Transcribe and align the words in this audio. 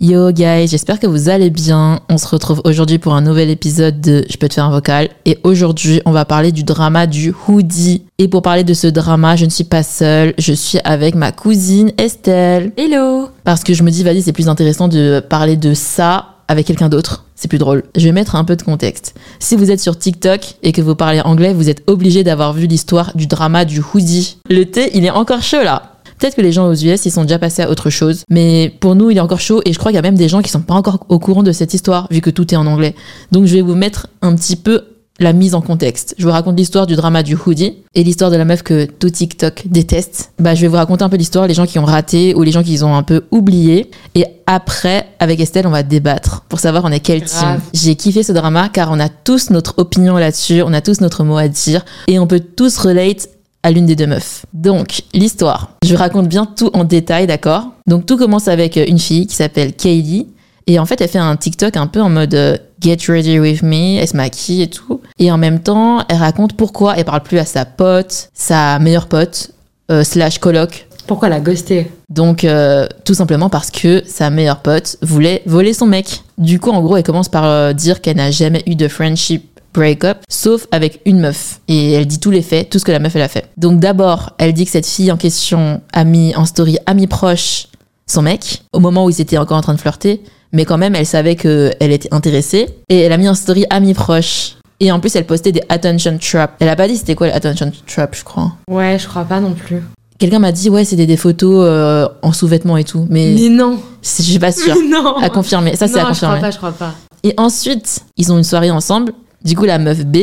Yo 0.00 0.32
guys, 0.32 0.66
j'espère 0.66 0.98
que 0.98 1.06
vous 1.06 1.28
allez 1.28 1.48
bien. 1.50 2.00
On 2.08 2.18
se 2.18 2.26
retrouve 2.26 2.60
aujourd'hui 2.64 2.98
pour 2.98 3.14
un 3.14 3.20
nouvel 3.20 3.50
épisode 3.50 4.00
de 4.00 4.24
Je 4.28 4.36
peux 4.36 4.48
te 4.48 4.54
faire 4.54 4.64
un 4.64 4.70
vocal. 4.70 5.08
Et 5.26 5.38
aujourd'hui, 5.44 6.02
on 6.06 6.10
va 6.10 6.24
parler 6.24 6.50
du 6.50 6.64
drama 6.64 7.06
du 7.06 7.32
hoodie. 7.46 8.02
Et 8.18 8.26
pour 8.26 8.42
parler 8.42 8.64
de 8.64 8.74
ce 8.74 8.88
drama, 8.88 9.36
je 9.36 9.44
ne 9.44 9.50
suis 9.50 9.62
pas 9.62 9.84
seule. 9.84 10.34
Je 10.38 10.54
suis 10.54 10.80
avec 10.82 11.14
ma 11.14 11.30
cousine 11.30 11.92
Estelle. 11.98 12.72
Hello 12.76 13.28
Parce 13.44 13.62
que 13.62 13.74
je 13.74 13.84
me 13.84 13.92
dis, 13.92 14.02
vas-y, 14.02 14.22
c'est 14.22 14.32
plus 14.32 14.48
intéressant 14.48 14.88
de 14.88 15.20
parler 15.20 15.56
de 15.56 15.72
ça 15.72 16.30
avec 16.48 16.66
quelqu'un 16.66 16.88
d'autre. 16.88 17.24
C'est 17.36 17.46
plus 17.46 17.58
drôle. 17.58 17.84
Je 17.96 18.04
vais 18.04 18.12
mettre 18.12 18.34
un 18.34 18.44
peu 18.44 18.56
de 18.56 18.62
contexte. 18.62 19.14
Si 19.38 19.54
vous 19.54 19.70
êtes 19.70 19.80
sur 19.80 19.96
TikTok 19.96 20.56
et 20.64 20.72
que 20.72 20.82
vous 20.82 20.96
parlez 20.96 21.20
anglais, 21.20 21.52
vous 21.54 21.68
êtes 21.68 21.84
obligé 21.86 22.24
d'avoir 22.24 22.54
vu 22.54 22.66
l'histoire 22.66 23.16
du 23.16 23.28
drama 23.28 23.64
du 23.64 23.80
hoodie. 23.80 24.38
Le 24.50 24.64
thé, 24.64 24.90
il 24.94 25.04
est 25.04 25.10
encore 25.10 25.42
chaud 25.42 25.62
là. 25.62 25.91
Peut-être 26.22 26.36
que 26.36 26.40
les 26.40 26.52
gens 26.52 26.68
aux 26.68 26.74
US, 26.74 27.04
ils 27.04 27.10
sont 27.10 27.22
déjà 27.22 27.40
passés 27.40 27.62
à 27.62 27.68
autre 27.68 27.90
chose. 27.90 28.22
Mais 28.30 28.72
pour 28.78 28.94
nous, 28.94 29.10
il 29.10 29.16
est 29.16 29.20
encore 29.20 29.40
chaud. 29.40 29.60
Et 29.64 29.72
je 29.72 29.78
crois 29.80 29.90
qu'il 29.90 29.96
y 29.96 29.98
a 29.98 30.02
même 30.02 30.14
des 30.14 30.28
gens 30.28 30.40
qui 30.40 30.50
sont 30.50 30.60
pas 30.60 30.74
encore 30.74 31.04
au 31.08 31.18
courant 31.18 31.42
de 31.42 31.50
cette 31.50 31.74
histoire, 31.74 32.06
vu 32.12 32.20
que 32.20 32.30
tout 32.30 32.54
est 32.54 32.56
en 32.56 32.68
anglais. 32.68 32.94
Donc 33.32 33.46
je 33.46 33.56
vais 33.56 33.60
vous 33.60 33.74
mettre 33.74 34.06
un 34.20 34.32
petit 34.36 34.54
peu 34.54 34.84
la 35.18 35.32
mise 35.32 35.56
en 35.56 35.62
contexte. 35.62 36.14
Je 36.18 36.24
vous 36.24 36.30
raconte 36.30 36.56
l'histoire 36.56 36.86
du 36.86 36.94
drama 36.94 37.24
du 37.24 37.34
hoodie 37.34 37.74
et 37.96 38.04
l'histoire 38.04 38.30
de 38.30 38.36
la 38.36 38.44
meuf 38.44 38.62
que 38.62 38.84
tout 38.84 39.10
TikTok 39.10 39.64
déteste. 39.66 40.30
Bah, 40.38 40.54
je 40.54 40.60
vais 40.60 40.68
vous 40.68 40.76
raconter 40.76 41.02
un 41.02 41.08
peu 41.08 41.16
l'histoire, 41.16 41.48
les 41.48 41.54
gens 41.54 41.66
qui 41.66 41.80
ont 41.80 41.84
raté 41.84 42.36
ou 42.36 42.44
les 42.44 42.52
gens 42.52 42.62
qui 42.62 42.80
ont 42.84 42.94
un 42.94 43.02
peu 43.02 43.24
oublié. 43.32 43.90
Et 44.14 44.24
après, 44.46 45.08
avec 45.18 45.40
Estelle, 45.40 45.66
on 45.66 45.70
va 45.70 45.82
débattre 45.82 46.42
pour 46.42 46.60
savoir 46.60 46.84
on 46.84 46.92
est 46.92 47.00
quel 47.00 47.24
team. 47.24 47.40
Grave. 47.40 47.60
J'ai 47.74 47.96
kiffé 47.96 48.22
ce 48.22 48.30
drama 48.30 48.68
car 48.68 48.92
on 48.92 49.00
a 49.00 49.08
tous 49.08 49.50
notre 49.50 49.74
opinion 49.78 50.16
là-dessus, 50.18 50.62
on 50.62 50.72
a 50.72 50.82
tous 50.82 51.00
notre 51.00 51.24
mot 51.24 51.36
à 51.36 51.48
dire 51.48 51.84
et 52.06 52.20
on 52.20 52.28
peut 52.28 52.38
tous 52.38 52.78
relate 52.78 53.28
à 53.62 53.70
l'une 53.70 53.86
des 53.86 53.96
deux 53.96 54.06
meufs. 54.06 54.44
Donc, 54.52 55.02
l'histoire. 55.14 55.70
Je 55.84 55.94
raconte 55.94 56.28
bien 56.28 56.46
tout 56.46 56.70
en 56.74 56.84
détail, 56.84 57.26
d'accord? 57.26 57.68
Donc, 57.86 58.06
tout 58.06 58.16
commence 58.16 58.48
avec 58.48 58.76
une 58.76 58.98
fille 58.98 59.26
qui 59.26 59.36
s'appelle 59.36 59.72
Kaylee. 59.74 60.28
Et 60.66 60.78
en 60.78 60.86
fait, 60.86 61.00
elle 61.00 61.08
fait 61.08 61.18
un 61.18 61.36
TikTok 61.36 61.76
un 61.76 61.88
peu 61.88 62.00
en 62.00 62.08
mode 62.08 62.34
euh, 62.34 62.56
Get 62.80 62.98
ready 63.08 63.38
with 63.40 63.62
me, 63.62 63.98
elle 63.98 64.06
se 64.06 64.16
maquille 64.16 64.62
et 64.62 64.70
tout. 64.70 65.00
Et 65.18 65.30
en 65.32 65.38
même 65.38 65.60
temps, 65.60 66.04
elle 66.08 66.18
raconte 66.18 66.56
pourquoi 66.56 66.96
elle 66.96 67.04
parle 67.04 67.22
plus 67.22 67.38
à 67.38 67.44
sa 67.44 67.64
pote, 67.64 68.30
sa 68.32 68.78
meilleure 68.78 69.08
pote, 69.08 69.50
euh, 69.90 70.04
slash 70.04 70.38
coloc. 70.38 70.86
Pourquoi 71.06 71.28
la 71.28 71.40
ghoster? 71.40 71.90
Donc, 72.08 72.44
euh, 72.44 72.86
tout 73.04 73.14
simplement 73.14 73.48
parce 73.48 73.70
que 73.70 74.02
sa 74.06 74.30
meilleure 74.30 74.60
pote 74.60 74.96
voulait 75.02 75.42
voler 75.46 75.72
son 75.72 75.86
mec. 75.86 76.22
Du 76.38 76.60
coup, 76.60 76.70
en 76.70 76.80
gros, 76.80 76.96
elle 76.96 77.02
commence 77.02 77.28
par 77.28 77.44
euh, 77.44 77.72
dire 77.72 78.00
qu'elle 78.00 78.16
n'a 78.16 78.30
jamais 78.30 78.62
eu 78.66 78.74
de 78.76 78.88
friendship 78.88 79.51
break-up, 79.74 80.18
sauf 80.30 80.66
avec 80.70 81.00
une 81.06 81.20
meuf. 81.20 81.60
Et 81.68 81.92
elle 81.92 82.06
dit 82.06 82.18
tous 82.18 82.30
les 82.30 82.42
faits, 82.42 82.70
tout 82.70 82.78
ce 82.78 82.84
que 82.84 82.92
la 82.92 82.98
meuf, 82.98 83.14
elle 83.16 83.22
a 83.22 83.28
fait. 83.28 83.46
Donc, 83.56 83.80
d'abord, 83.80 84.30
elle 84.38 84.52
dit 84.52 84.64
que 84.64 84.70
cette 84.70 84.86
fille 84.86 85.10
en 85.10 85.16
question 85.16 85.80
a 85.92 86.04
mis 86.04 86.34
en 86.36 86.44
story 86.44 86.78
ami 86.86 87.06
proche 87.06 87.66
son 88.06 88.22
mec, 88.22 88.62
au 88.72 88.80
moment 88.80 89.04
où 89.04 89.10
ils 89.10 89.20
étaient 89.20 89.38
encore 89.38 89.56
en 89.56 89.62
train 89.62 89.74
de 89.74 89.80
flirter. 89.80 90.22
Mais 90.52 90.64
quand 90.64 90.76
même, 90.78 90.94
elle 90.94 91.06
savait 91.06 91.36
qu'elle 91.36 91.74
était 91.80 92.12
intéressée. 92.12 92.68
Et 92.88 93.00
elle 93.00 93.12
a 93.12 93.16
mis 93.16 93.28
en 93.28 93.34
story 93.34 93.64
ami 93.70 93.94
proche. 93.94 94.56
Et 94.80 94.90
en 94.92 95.00
plus, 95.00 95.14
elle 95.16 95.26
postait 95.26 95.52
des 95.52 95.62
attention 95.68 96.18
traps. 96.18 96.54
Elle 96.60 96.68
a 96.68 96.76
pas 96.76 96.88
dit 96.88 96.96
c'était 96.96 97.14
quoi 97.14 97.28
les 97.28 97.32
attention 97.32 97.70
traps, 97.86 98.18
je 98.18 98.24
crois. 98.24 98.52
Ouais, 98.68 98.98
je 98.98 99.06
crois 99.06 99.24
pas 99.24 99.40
non 99.40 99.52
plus. 99.52 99.82
Quelqu'un 100.18 100.40
m'a 100.40 100.52
dit, 100.52 100.70
ouais, 100.70 100.84
c'était 100.84 101.06
des 101.06 101.16
photos 101.16 101.64
euh, 101.66 102.08
en 102.22 102.32
sous-vêtements 102.32 102.76
et 102.76 102.84
tout. 102.84 103.06
Mais, 103.08 103.32
Mais 103.34 103.48
non 103.48 103.80
je 104.02 104.22
suis 104.22 104.38
pas 104.38 104.52
sûre. 104.52 104.76
Mais 104.80 104.88
non 104.90 105.16
À 105.16 105.30
confirmer. 105.30 105.76
Ça, 105.76 105.88
c'est 105.88 105.98
à 105.98 106.04
Non, 106.04 106.12
je 106.12 106.18
crois 106.18 106.28
confirmer. 106.28 106.40
pas, 106.40 106.50
je 106.50 106.56
crois 106.58 106.72
pas. 106.72 106.94
Et 107.24 107.34
ensuite, 107.36 108.00
ils 108.16 108.32
ont 108.32 108.38
une 108.38 108.44
soirée 108.44 108.70
ensemble. 108.70 109.12
Du 109.44 109.56
coup, 109.56 109.64
la 109.64 109.78
meuf 109.78 110.04
B, 110.04 110.18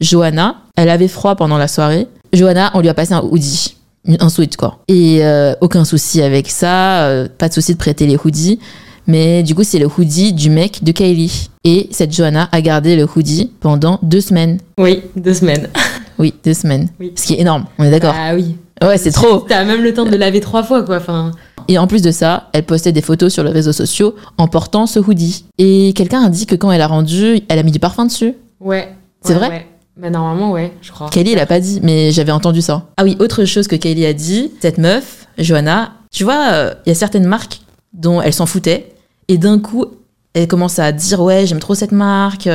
Johanna, 0.00 0.56
elle 0.76 0.88
avait 0.88 1.08
froid 1.08 1.34
pendant 1.36 1.58
la 1.58 1.68
soirée. 1.68 2.06
Johanna, 2.32 2.70
on 2.74 2.80
lui 2.80 2.88
a 2.88 2.94
passé 2.94 3.12
un 3.14 3.22
hoodie. 3.22 3.76
Un 4.18 4.28
sweat, 4.28 4.56
quoi. 4.56 4.78
Et 4.88 5.24
euh, 5.24 5.54
aucun 5.60 5.84
souci 5.84 6.22
avec 6.22 6.50
ça. 6.50 7.04
euh, 7.04 7.28
pas 7.38 7.48
de 7.48 7.54
souci 7.54 7.72
de 7.72 7.78
prêter 7.78 8.06
les 8.06 8.16
hoodies. 8.22 8.58
Mais 9.06 9.42
du 9.42 9.54
coup, 9.54 9.64
c'est 9.64 9.78
le 9.78 9.86
hoodie 9.86 10.32
du 10.32 10.48
mec 10.50 10.82
de 10.84 10.92
Kylie. 10.92 11.50
Et 11.64 11.88
cette 11.90 12.14
Johanna 12.14 12.48
a 12.52 12.60
gardé 12.62 12.96
le 12.96 13.04
hoodie 13.04 13.50
pendant 13.60 13.98
deux 14.02 14.20
semaines. 14.20 14.58
Oui, 14.78 15.02
deux 15.16 15.34
semaines. 15.34 15.68
Oui, 16.18 16.34
deux 16.44 16.54
semaines. 16.54 16.88
Oui. 17.00 17.12
Ce 17.16 17.26
qui 17.26 17.34
est 17.34 17.40
énorme, 17.40 17.64
on 17.78 17.84
est 17.84 17.90
d'accord. 17.90 18.14
Ah 18.16 18.32
oui. 18.34 18.54
ouais, 18.82 18.98
c'est 18.98 19.10
trop. 19.10 19.38
T'as 19.48 19.64
même 19.64 19.82
le 19.82 19.92
temps 19.92 20.04
de 20.04 20.10
le 20.10 20.18
laver 20.18 20.40
trois 20.40 20.62
fois, 20.62 20.82
quoi. 20.84 20.98
Enfin, 20.98 21.32
Et 21.68 21.78
en 21.78 21.86
plus 21.88 22.02
de 22.02 22.12
ça, 22.12 22.48
elle 22.52 22.64
postait 22.64 22.92
des 22.92 23.00
photos 23.00 23.32
sur 23.32 23.42
les 23.42 23.50
réseaux 23.50 23.72
sociaux 23.72 24.14
en 24.38 24.46
portant 24.46 24.86
ce 24.86 25.00
hoodie. 25.00 25.46
Et 25.58 25.92
quelqu'un 25.96 26.22
a 26.22 26.28
dit 26.28 26.46
que 26.46 26.54
quand 26.54 26.70
elle 26.70 26.82
a 26.82 26.86
rendu, 26.86 27.40
elle 27.48 27.58
a 27.58 27.62
mis 27.64 27.72
du 27.72 27.80
parfum 27.80 28.04
dessus. 28.04 28.34
Ouais. 28.62 28.94
C'est 29.22 29.32
Ouais, 29.34 29.38
vrai 29.38 29.48
ouais. 29.50 29.66
Bah 29.96 30.08
normalement, 30.10 30.52
ouais, 30.52 30.72
je 30.80 30.90
crois. 30.90 31.10
Kylie, 31.10 31.32
elle 31.32 31.38
a 31.38 31.46
pas 31.46 31.60
dit, 31.60 31.80
mais 31.82 32.12
j'avais 32.12 32.32
entendu 32.32 32.62
ça. 32.62 32.86
Ah 32.96 33.04
oui, 33.04 33.16
autre 33.20 33.44
chose 33.44 33.68
que 33.68 33.76
Kylie 33.76 34.06
a 34.06 34.14
dit, 34.14 34.50
cette 34.60 34.78
meuf, 34.78 35.26
Johanna, 35.36 35.92
tu 36.10 36.24
vois, 36.24 36.48
euh, 36.52 36.74
il 36.86 36.88
y 36.88 36.92
a 36.92 36.94
certaines 36.94 37.26
marques 37.26 37.60
dont 37.92 38.22
elle 38.22 38.32
s'en 38.32 38.46
foutait, 38.46 38.94
et 39.28 39.36
d'un 39.36 39.58
coup, 39.58 39.84
elle 40.32 40.48
commence 40.48 40.78
à 40.78 40.92
dire 40.92 41.20
ouais, 41.20 41.46
j'aime 41.46 41.58
trop 41.60 41.74
cette 41.74 41.92
marque, 41.92 42.48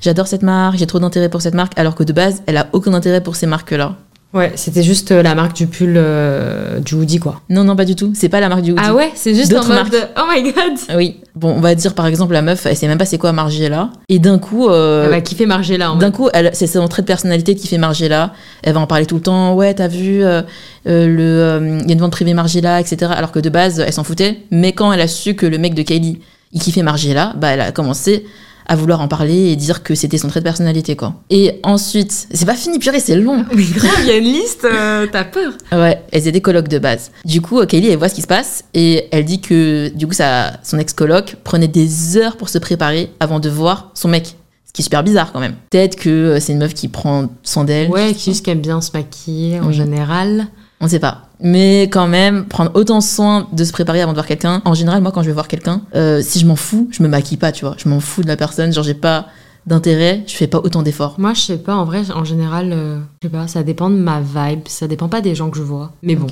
j'adore 0.00 0.28
cette 0.28 0.44
marque, 0.44 0.78
j'ai 0.78 0.86
trop 0.86 1.00
d'intérêt 1.00 1.28
pour 1.28 1.42
cette 1.42 1.54
marque, 1.54 1.76
alors 1.76 1.96
que 1.96 2.04
de 2.04 2.12
base, 2.12 2.42
elle 2.46 2.56
a 2.56 2.68
aucun 2.72 2.94
intérêt 2.94 3.20
pour 3.20 3.34
ces 3.34 3.46
marques-là. 3.46 3.96
Ouais, 4.34 4.52
c'était 4.56 4.82
juste 4.82 5.12
euh, 5.12 5.22
la 5.22 5.34
marque 5.34 5.56
du 5.56 5.66
pull 5.66 5.94
euh, 5.96 6.80
du 6.80 6.94
hoodie, 6.94 7.18
quoi. 7.18 7.40
Non, 7.48 7.64
non, 7.64 7.74
pas 7.74 7.84
du 7.84 7.94
tout. 7.94 8.12
C'est 8.14 8.28
pas 8.28 8.40
la 8.40 8.48
marque 8.48 8.62
du 8.62 8.72
hoodie. 8.72 8.82
Ah 8.84 8.94
ouais, 8.94 9.10
c'est 9.14 9.34
juste 9.34 9.54
en 9.54 9.64
mode 9.64 9.88
de, 9.90 9.98
Oh 10.16 10.24
my 10.30 10.42
god 10.42 10.96
Oui. 10.96 11.20
Bon, 11.34 11.54
on 11.56 11.60
va 11.60 11.74
dire 11.74 11.94
par 11.94 12.06
exemple 12.06 12.32
la 12.32 12.42
meuf, 12.42 12.66
elle 12.66 12.76
sait 12.76 12.88
même 12.88 12.98
pas 12.98 13.04
c'est 13.04 13.18
quoi 13.18 13.32
Margiela, 13.32 13.90
et 14.08 14.18
d'un 14.18 14.38
coup, 14.38 14.68
euh, 14.68 15.04
Elle 15.04 15.10
va 15.10 15.20
kiffer 15.20 15.46
Margiela, 15.46 15.92
en 15.92 15.96
D'un 15.96 16.10
coup, 16.10 16.28
c'est 16.52 16.66
son 16.66 16.86
trait 16.88 17.02
de 17.02 17.06
personnalité 17.06 17.54
qui 17.54 17.68
fait 17.68 17.78
Margiela. 17.78 18.32
Elle 18.62 18.74
va 18.74 18.80
en 18.80 18.86
parler 18.86 19.06
tout 19.06 19.16
le 19.16 19.22
temps. 19.22 19.54
Ouais, 19.54 19.72
t'as 19.74 19.88
vu, 19.88 20.22
euh, 20.22 20.42
le, 20.84 21.80
il 21.82 21.86
y 21.86 21.90
a 21.90 21.92
une 21.92 22.00
vente 22.00 22.12
privée 22.12 22.34
Margiela, 22.34 22.80
etc. 22.80 23.12
Alors 23.14 23.32
que 23.32 23.38
de 23.38 23.48
base, 23.48 23.80
elle 23.80 23.92
s'en 23.92 24.04
foutait. 24.04 24.38
Mais 24.50 24.72
quand 24.72 24.92
elle 24.92 25.00
a 25.00 25.08
su 25.08 25.34
que 25.34 25.46
le 25.46 25.58
mec 25.58 25.74
de 25.74 25.82
Kylie, 25.82 26.20
il 26.52 26.60
kiffait 26.60 26.82
Margiela, 26.82 27.32
bah, 27.36 27.48
elle 27.48 27.60
a 27.60 27.72
commencé 27.72 28.24
à 28.68 28.76
vouloir 28.76 29.00
en 29.00 29.08
parler 29.08 29.50
et 29.50 29.56
dire 29.56 29.82
que 29.82 29.94
c'était 29.94 30.18
son 30.18 30.28
trait 30.28 30.40
de 30.40 30.44
personnalité, 30.44 30.96
quoi. 30.96 31.14
Et 31.30 31.60
ensuite, 31.62 32.26
c'est 32.32 32.46
pas 32.46 32.54
fini, 32.54 32.78
purée, 32.78 33.00
c'est 33.00 33.16
long. 33.16 33.44
Mais 33.54 33.62
grave, 33.64 33.90
il 34.02 34.06
y 34.06 34.10
a 34.10 34.16
une 34.16 34.24
liste, 34.24 34.64
euh, 34.64 35.06
t'as 35.10 35.24
peur. 35.24 35.52
Ouais, 35.72 36.02
elles 36.12 36.26
étaient 36.28 36.40
colocs 36.40 36.68
de 36.68 36.78
base. 36.78 37.10
Du 37.24 37.40
coup, 37.40 37.64
Kylie, 37.66 37.88
elle 37.88 37.98
voit 37.98 38.08
ce 38.08 38.14
qui 38.14 38.22
se 38.22 38.26
passe 38.26 38.64
et 38.74 39.06
elle 39.12 39.24
dit 39.24 39.40
que, 39.40 39.88
du 39.94 40.06
coup, 40.06 40.12
sa, 40.14 40.54
son 40.62 40.78
ex-coloc 40.78 41.36
prenait 41.44 41.68
des 41.68 42.16
heures 42.16 42.36
pour 42.36 42.48
se 42.48 42.58
préparer 42.58 43.10
avant 43.20 43.40
de 43.40 43.48
voir 43.48 43.90
son 43.94 44.08
mec. 44.08 44.34
Ce 44.66 44.72
qui 44.72 44.82
est 44.82 44.84
super 44.84 45.02
bizarre 45.04 45.32
quand 45.32 45.40
même. 45.40 45.54
Peut-être 45.70 45.96
que 45.96 46.10
euh, 46.10 46.40
c'est 46.40 46.52
une 46.52 46.58
meuf 46.58 46.74
qui 46.74 46.88
prend 46.88 47.28
soin 47.42 47.64
d'elle. 47.64 47.88
Ouais, 47.90 48.12
qui 48.14 48.30
juste 48.32 48.46
aime 48.48 48.60
bien 48.60 48.80
se 48.80 48.90
maquiller 48.92 49.58
en 49.60 49.68
Oui. 49.68 49.74
général. 49.74 50.48
On 50.80 50.88
sait 50.88 50.98
pas. 50.98 51.25
Mais 51.40 51.82
quand 51.84 52.08
même, 52.08 52.46
prendre 52.46 52.70
autant 52.74 53.00
soin 53.00 53.48
de 53.52 53.64
se 53.64 53.72
préparer 53.72 54.00
avant 54.00 54.12
de 54.12 54.16
voir 54.16 54.26
quelqu'un. 54.26 54.62
En 54.64 54.74
général, 54.74 55.02
moi, 55.02 55.12
quand 55.12 55.22
je 55.22 55.26
vais 55.28 55.34
voir 55.34 55.48
quelqu'un, 55.48 55.82
euh, 55.94 56.22
si 56.22 56.38
je 56.38 56.46
m'en 56.46 56.56
fous, 56.56 56.88
je 56.90 57.02
me 57.02 57.08
maquille 57.08 57.36
pas, 57.36 57.52
tu 57.52 57.64
vois. 57.64 57.76
Je 57.78 57.88
m'en 57.88 58.00
fous 58.00 58.22
de 58.22 58.28
la 58.28 58.36
personne. 58.36 58.72
Genre, 58.72 58.84
j'ai 58.84 58.94
pas 58.94 59.26
d'intérêt, 59.66 60.22
je 60.26 60.34
fais 60.34 60.46
pas 60.46 60.58
autant 60.58 60.82
d'efforts. 60.82 61.16
Moi, 61.18 61.34
je 61.34 61.40
sais 61.40 61.58
pas, 61.58 61.74
en 61.74 61.84
vrai, 61.84 62.02
en 62.14 62.24
général, 62.24 62.72
euh, 62.72 63.00
je 63.22 63.28
sais 63.28 63.32
pas, 63.32 63.48
ça 63.48 63.62
dépend 63.62 63.90
de 63.90 63.96
ma 63.96 64.20
vibe, 64.20 64.68
ça 64.68 64.86
dépend 64.86 65.08
pas 65.08 65.20
des 65.20 65.34
gens 65.34 65.50
que 65.50 65.58
je 65.58 65.62
vois. 65.62 65.92
Mais 66.02 66.14
bon, 66.14 66.28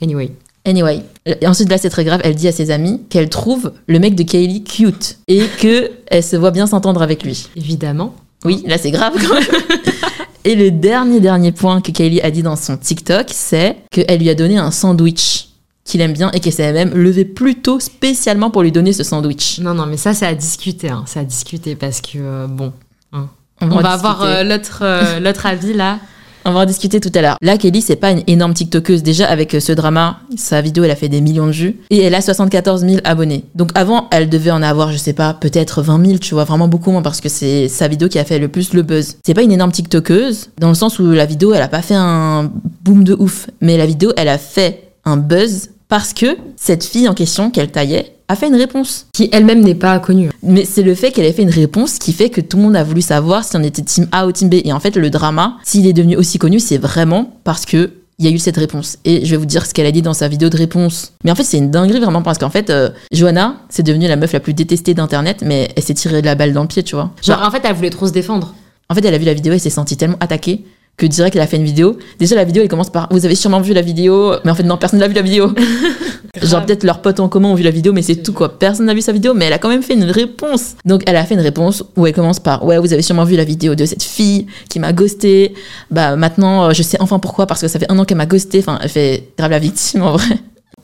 anyway. 0.00 0.32
Anyway, 0.64 1.02
et 1.26 1.44
ensuite 1.48 1.68
là 1.68 1.76
c'est 1.76 1.90
très 1.90 2.04
grave, 2.04 2.20
elle 2.22 2.36
dit 2.36 2.46
à 2.46 2.52
ses 2.52 2.70
amis 2.70 3.00
qu'elle 3.10 3.28
trouve 3.28 3.72
le 3.88 3.98
mec 3.98 4.14
de 4.14 4.22
Kaylee 4.22 4.62
cute 4.62 5.18
et 5.26 5.42
que 5.60 5.90
elle 6.06 6.22
se 6.22 6.36
voit 6.36 6.52
bien 6.52 6.68
s'entendre 6.68 7.02
avec 7.02 7.24
lui. 7.24 7.48
Évidemment. 7.56 8.14
Oui, 8.44 8.62
là 8.66 8.78
c'est 8.78 8.90
grave 8.90 9.14
quand 9.14 9.34
même. 9.34 9.44
et 10.44 10.54
le 10.54 10.70
dernier 10.70 11.20
dernier 11.20 11.52
point 11.52 11.80
que 11.80 11.90
Kaylee 11.90 12.20
a 12.22 12.30
dit 12.30 12.42
dans 12.42 12.56
son 12.56 12.76
TikTok, 12.76 13.26
c'est 13.28 13.76
qu'elle 13.90 14.20
lui 14.20 14.30
a 14.30 14.34
donné 14.34 14.58
un 14.58 14.70
sandwich 14.70 15.48
qu'il 15.84 16.00
aime 16.00 16.12
bien 16.12 16.30
et 16.30 16.40
qu'elle 16.40 16.52
s'est 16.52 16.72
même 16.72 16.94
levée 16.94 17.24
plus 17.24 17.56
tôt 17.56 17.80
spécialement 17.80 18.50
pour 18.50 18.62
lui 18.62 18.72
donner 18.72 18.92
ce 18.92 19.02
sandwich. 19.02 19.58
Non, 19.58 19.74
non, 19.74 19.86
mais 19.86 19.96
ça, 19.96 20.14
c'est 20.14 20.26
à 20.26 20.34
discuter, 20.34 20.88
hein. 20.88 21.04
c'est 21.06 21.20
à 21.20 21.24
discuter 21.24 21.74
parce 21.74 22.00
que, 22.00 22.18
euh, 22.18 22.46
bon, 22.46 22.72
On 23.12 23.28
on 23.60 23.80
va, 23.80 23.92
avoir 23.92 24.22
euh, 24.22 24.42
l'autre 24.42 24.80
euh, 24.82 25.20
l'autre 25.20 25.46
avis 25.46 25.72
là. 25.72 25.98
On 26.44 26.52
va 26.52 26.60
en 26.60 26.64
discuter 26.64 26.98
tout 26.98 27.12
à 27.14 27.22
l'heure. 27.22 27.36
Là, 27.40 27.56
Kelly, 27.56 27.82
c'est 27.82 27.96
pas 27.96 28.10
une 28.10 28.22
énorme 28.26 28.54
TikTokeuse. 28.54 29.02
Déjà, 29.02 29.26
avec 29.26 29.54
euh, 29.54 29.60
ce 29.60 29.72
drama, 29.72 30.20
sa 30.36 30.60
vidéo, 30.60 30.84
elle 30.84 30.90
a 30.90 30.96
fait 30.96 31.08
des 31.08 31.20
millions 31.20 31.46
de 31.46 31.52
vues. 31.52 31.76
Et 31.90 32.02
elle 32.02 32.14
a 32.14 32.20
74 32.20 32.80
000 32.80 32.96
abonnés. 33.04 33.44
Donc 33.54 33.70
avant, 33.74 34.08
elle 34.10 34.28
devait 34.28 34.50
en 34.50 34.62
avoir, 34.62 34.90
je 34.90 34.96
sais 34.96 35.12
pas, 35.12 35.34
peut-être 35.34 35.82
20 35.82 36.04
000, 36.04 36.18
tu 36.18 36.34
vois, 36.34 36.44
vraiment 36.44 36.68
beaucoup 36.68 36.90
moins 36.90 37.02
parce 37.02 37.20
que 37.20 37.28
c'est 37.28 37.68
sa 37.68 37.86
vidéo 37.86 38.08
qui 38.08 38.18
a 38.18 38.24
fait 38.24 38.38
le 38.38 38.48
plus 38.48 38.72
le 38.72 38.82
buzz. 38.82 39.18
C'est 39.24 39.34
pas 39.34 39.42
une 39.42 39.52
énorme 39.52 39.72
TikTokeuse, 39.72 40.50
dans 40.58 40.68
le 40.68 40.74
sens 40.74 40.98
où 40.98 41.10
la 41.10 41.26
vidéo, 41.26 41.54
elle 41.54 41.62
a 41.62 41.68
pas 41.68 41.82
fait 41.82 41.94
un 41.94 42.50
boom 42.82 43.04
de 43.04 43.14
ouf. 43.14 43.46
Mais 43.60 43.76
la 43.76 43.86
vidéo, 43.86 44.12
elle 44.16 44.28
a 44.28 44.38
fait 44.38 44.92
un 45.04 45.16
buzz 45.16 45.70
parce 45.88 46.12
que 46.12 46.38
cette 46.56 46.84
fille 46.84 47.08
en 47.08 47.14
question 47.14 47.50
qu'elle 47.50 47.70
taillait 47.70 48.16
a 48.32 48.36
fait 48.36 48.48
une 48.48 48.56
réponse. 48.56 49.06
Qui 49.12 49.28
elle-même 49.30 49.60
n'est 49.60 49.74
pas 49.74 49.98
connue. 49.98 50.30
Mais 50.42 50.64
c'est 50.64 50.82
le 50.82 50.94
fait 50.94 51.12
qu'elle 51.12 51.26
ait 51.26 51.32
fait 51.32 51.42
une 51.42 51.50
réponse 51.50 51.98
qui 51.98 52.12
fait 52.12 52.30
que 52.30 52.40
tout 52.40 52.56
le 52.56 52.62
monde 52.62 52.76
a 52.76 52.82
voulu 52.82 53.02
savoir 53.02 53.44
si 53.44 53.56
on 53.56 53.62
était 53.62 53.82
team 53.82 54.08
A 54.10 54.26
ou 54.26 54.32
team 54.32 54.48
B. 54.48 54.54
Et 54.64 54.72
en 54.72 54.80
fait, 54.80 54.96
le 54.96 55.10
drama, 55.10 55.58
s'il 55.62 55.86
est 55.86 55.92
devenu 55.92 56.16
aussi 56.16 56.38
connu, 56.38 56.58
c'est 56.58 56.78
vraiment 56.78 57.36
parce 57.44 57.66
que 57.66 57.90
il 58.18 58.26
y 58.26 58.28
a 58.28 58.30
eu 58.30 58.38
cette 58.38 58.56
réponse. 58.56 58.98
Et 59.04 59.24
je 59.24 59.30
vais 59.32 59.36
vous 59.36 59.46
dire 59.46 59.66
ce 59.66 59.74
qu'elle 59.74 59.86
a 59.86 59.90
dit 59.90 60.02
dans 60.02 60.14
sa 60.14 60.28
vidéo 60.28 60.48
de 60.48 60.56
réponse. 60.56 61.12
Mais 61.24 61.30
en 61.30 61.34
fait, 61.34 61.42
c'est 61.42 61.58
une 61.58 61.70
dinguerie 61.70 61.98
vraiment 61.98 62.22
parce 62.22 62.38
qu'en 62.38 62.50
fait, 62.50 62.70
euh, 62.70 62.90
Johanna, 63.12 63.56
c'est 63.68 63.82
devenue 63.82 64.06
la 64.06 64.16
meuf 64.16 64.32
la 64.32 64.40
plus 64.40 64.54
détestée 64.54 64.94
d'Internet, 64.94 65.42
mais 65.44 65.70
elle 65.76 65.82
s'est 65.82 65.94
tirée 65.94 66.20
de 66.20 66.26
la 66.26 66.34
balle 66.34 66.52
dans 66.52 66.62
le 66.62 66.68
pied, 66.68 66.82
tu 66.82 66.94
vois. 66.94 67.10
Genre, 67.22 67.42
en 67.42 67.50
fait, 67.50 67.62
elle 67.64 67.74
voulait 67.74 67.90
trop 67.90 68.06
se 68.06 68.12
défendre. 68.12 68.54
En 68.88 68.94
fait, 68.94 69.04
elle 69.04 69.14
a 69.14 69.18
vu 69.18 69.24
la 69.24 69.34
vidéo 69.34 69.52
et 69.52 69.58
s'est 69.58 69.70
sentie 69.70 69.96
tellement 69.96 70.18
attaquée 70.20 70.64
que 70.96 71.06
direct 71.06 71.34
elle 71.34 71.42
a 71.42 71.46
fait 71.46 71.56
une 71.56 71.64
vidéo. 71.64 71.96
Déjà, 72.18 72.36
la 72.36 72.44
vidéo, 72.44 72.62
elle 72.62 72.68
commence 72.68 72.90
par 72.90 73.08
Vous 73.10 73.24
avez 73.24 73.34
sûrement 73.34 73.60
vu 73.60 73.72
la 73.72 73.82
vidéo, 73.82 74.34
mais 74.44 74.50
en 74.50 74.54
fait, 74.54 74.62
non, 74.62 74.76
personne 74.76 75.00
n'a 75.00 75.08
vu 75.08 75.14
la 75.14 75.22
vidéo. 75.22 75.52
Genre, 76.42 76.64
peut-être 76.64 76.84
leurs 76.84 77.02
potes 77.02 77.20
en 77.20 77.28
commun 77.28 77.48
ont 77.48 77.54
vu 77.54 77.62
la 77.62 77.70
vidéo, 77.70 77.92
mais 77.92 78.02
c'est 78.02 78.16
tout 78.16 78.32
quoi. 78.32 78.58
Personne 78.58 78.86
n'a 78.86 78.94
vu 78.94 79.02
sa 79.02 79.12
vidéo, 79.12 79.34
mais 79.34 79.46
elle 79.46 79.52
a 79.52 79.58
quand 79.58 79.68
même 79.68 79.82
fait 79.82 79.94
une 79.94 80.04
réponse. 80.04 80.76
Donc, 80.84 81.02
elle 81.06 81.16
a 81.16 81.24
fait 81.24 81.34
une 81.34 81.40
réponse 81.40 81.84
où 81.96 82.06
elle 82.06 82.14
commence 82.14 82.40
par 82.40 82.64
Ouais, 82.64 82.78
vous 82.78 82.92
avez 82.92 83.02
sûrement 83.02 83.24
vu 83.24 83.36
la 83.36 83.44
vidéo 83.44 83.74
de 83.74 83.84
cette 83.84 84.02
fille 84.02 84.46
qui 84.68 84.78
m'a 84.78 84.92
ghosté. 84.92 85.54
Bah, 85.90 86.16
maintenant, 86.16 86.64
euh, 86.64 86.72
je 86.72 86.82
sais 86.82 87.00
enfin 87.00 87.18
pourquoi, 87.18 87.46
parce 87.46 87.60
que 87.60 87.68
ça 87.68 87.78
fait 87.78 87.90
un 87.90 87.98
an 87.98 88.04
qu'elle 88.04 88.16
m'a 88.16 88.26
ghosté. 88.26 88.60
Enfin, 88.60 88.78
elle 88.82 88.88
fait 88.88 89.28
grave 89.36 89.50
la 89.50 89.58
victime 89.58 90.02
en 90.02 90.12
vrai. 90.12 90.38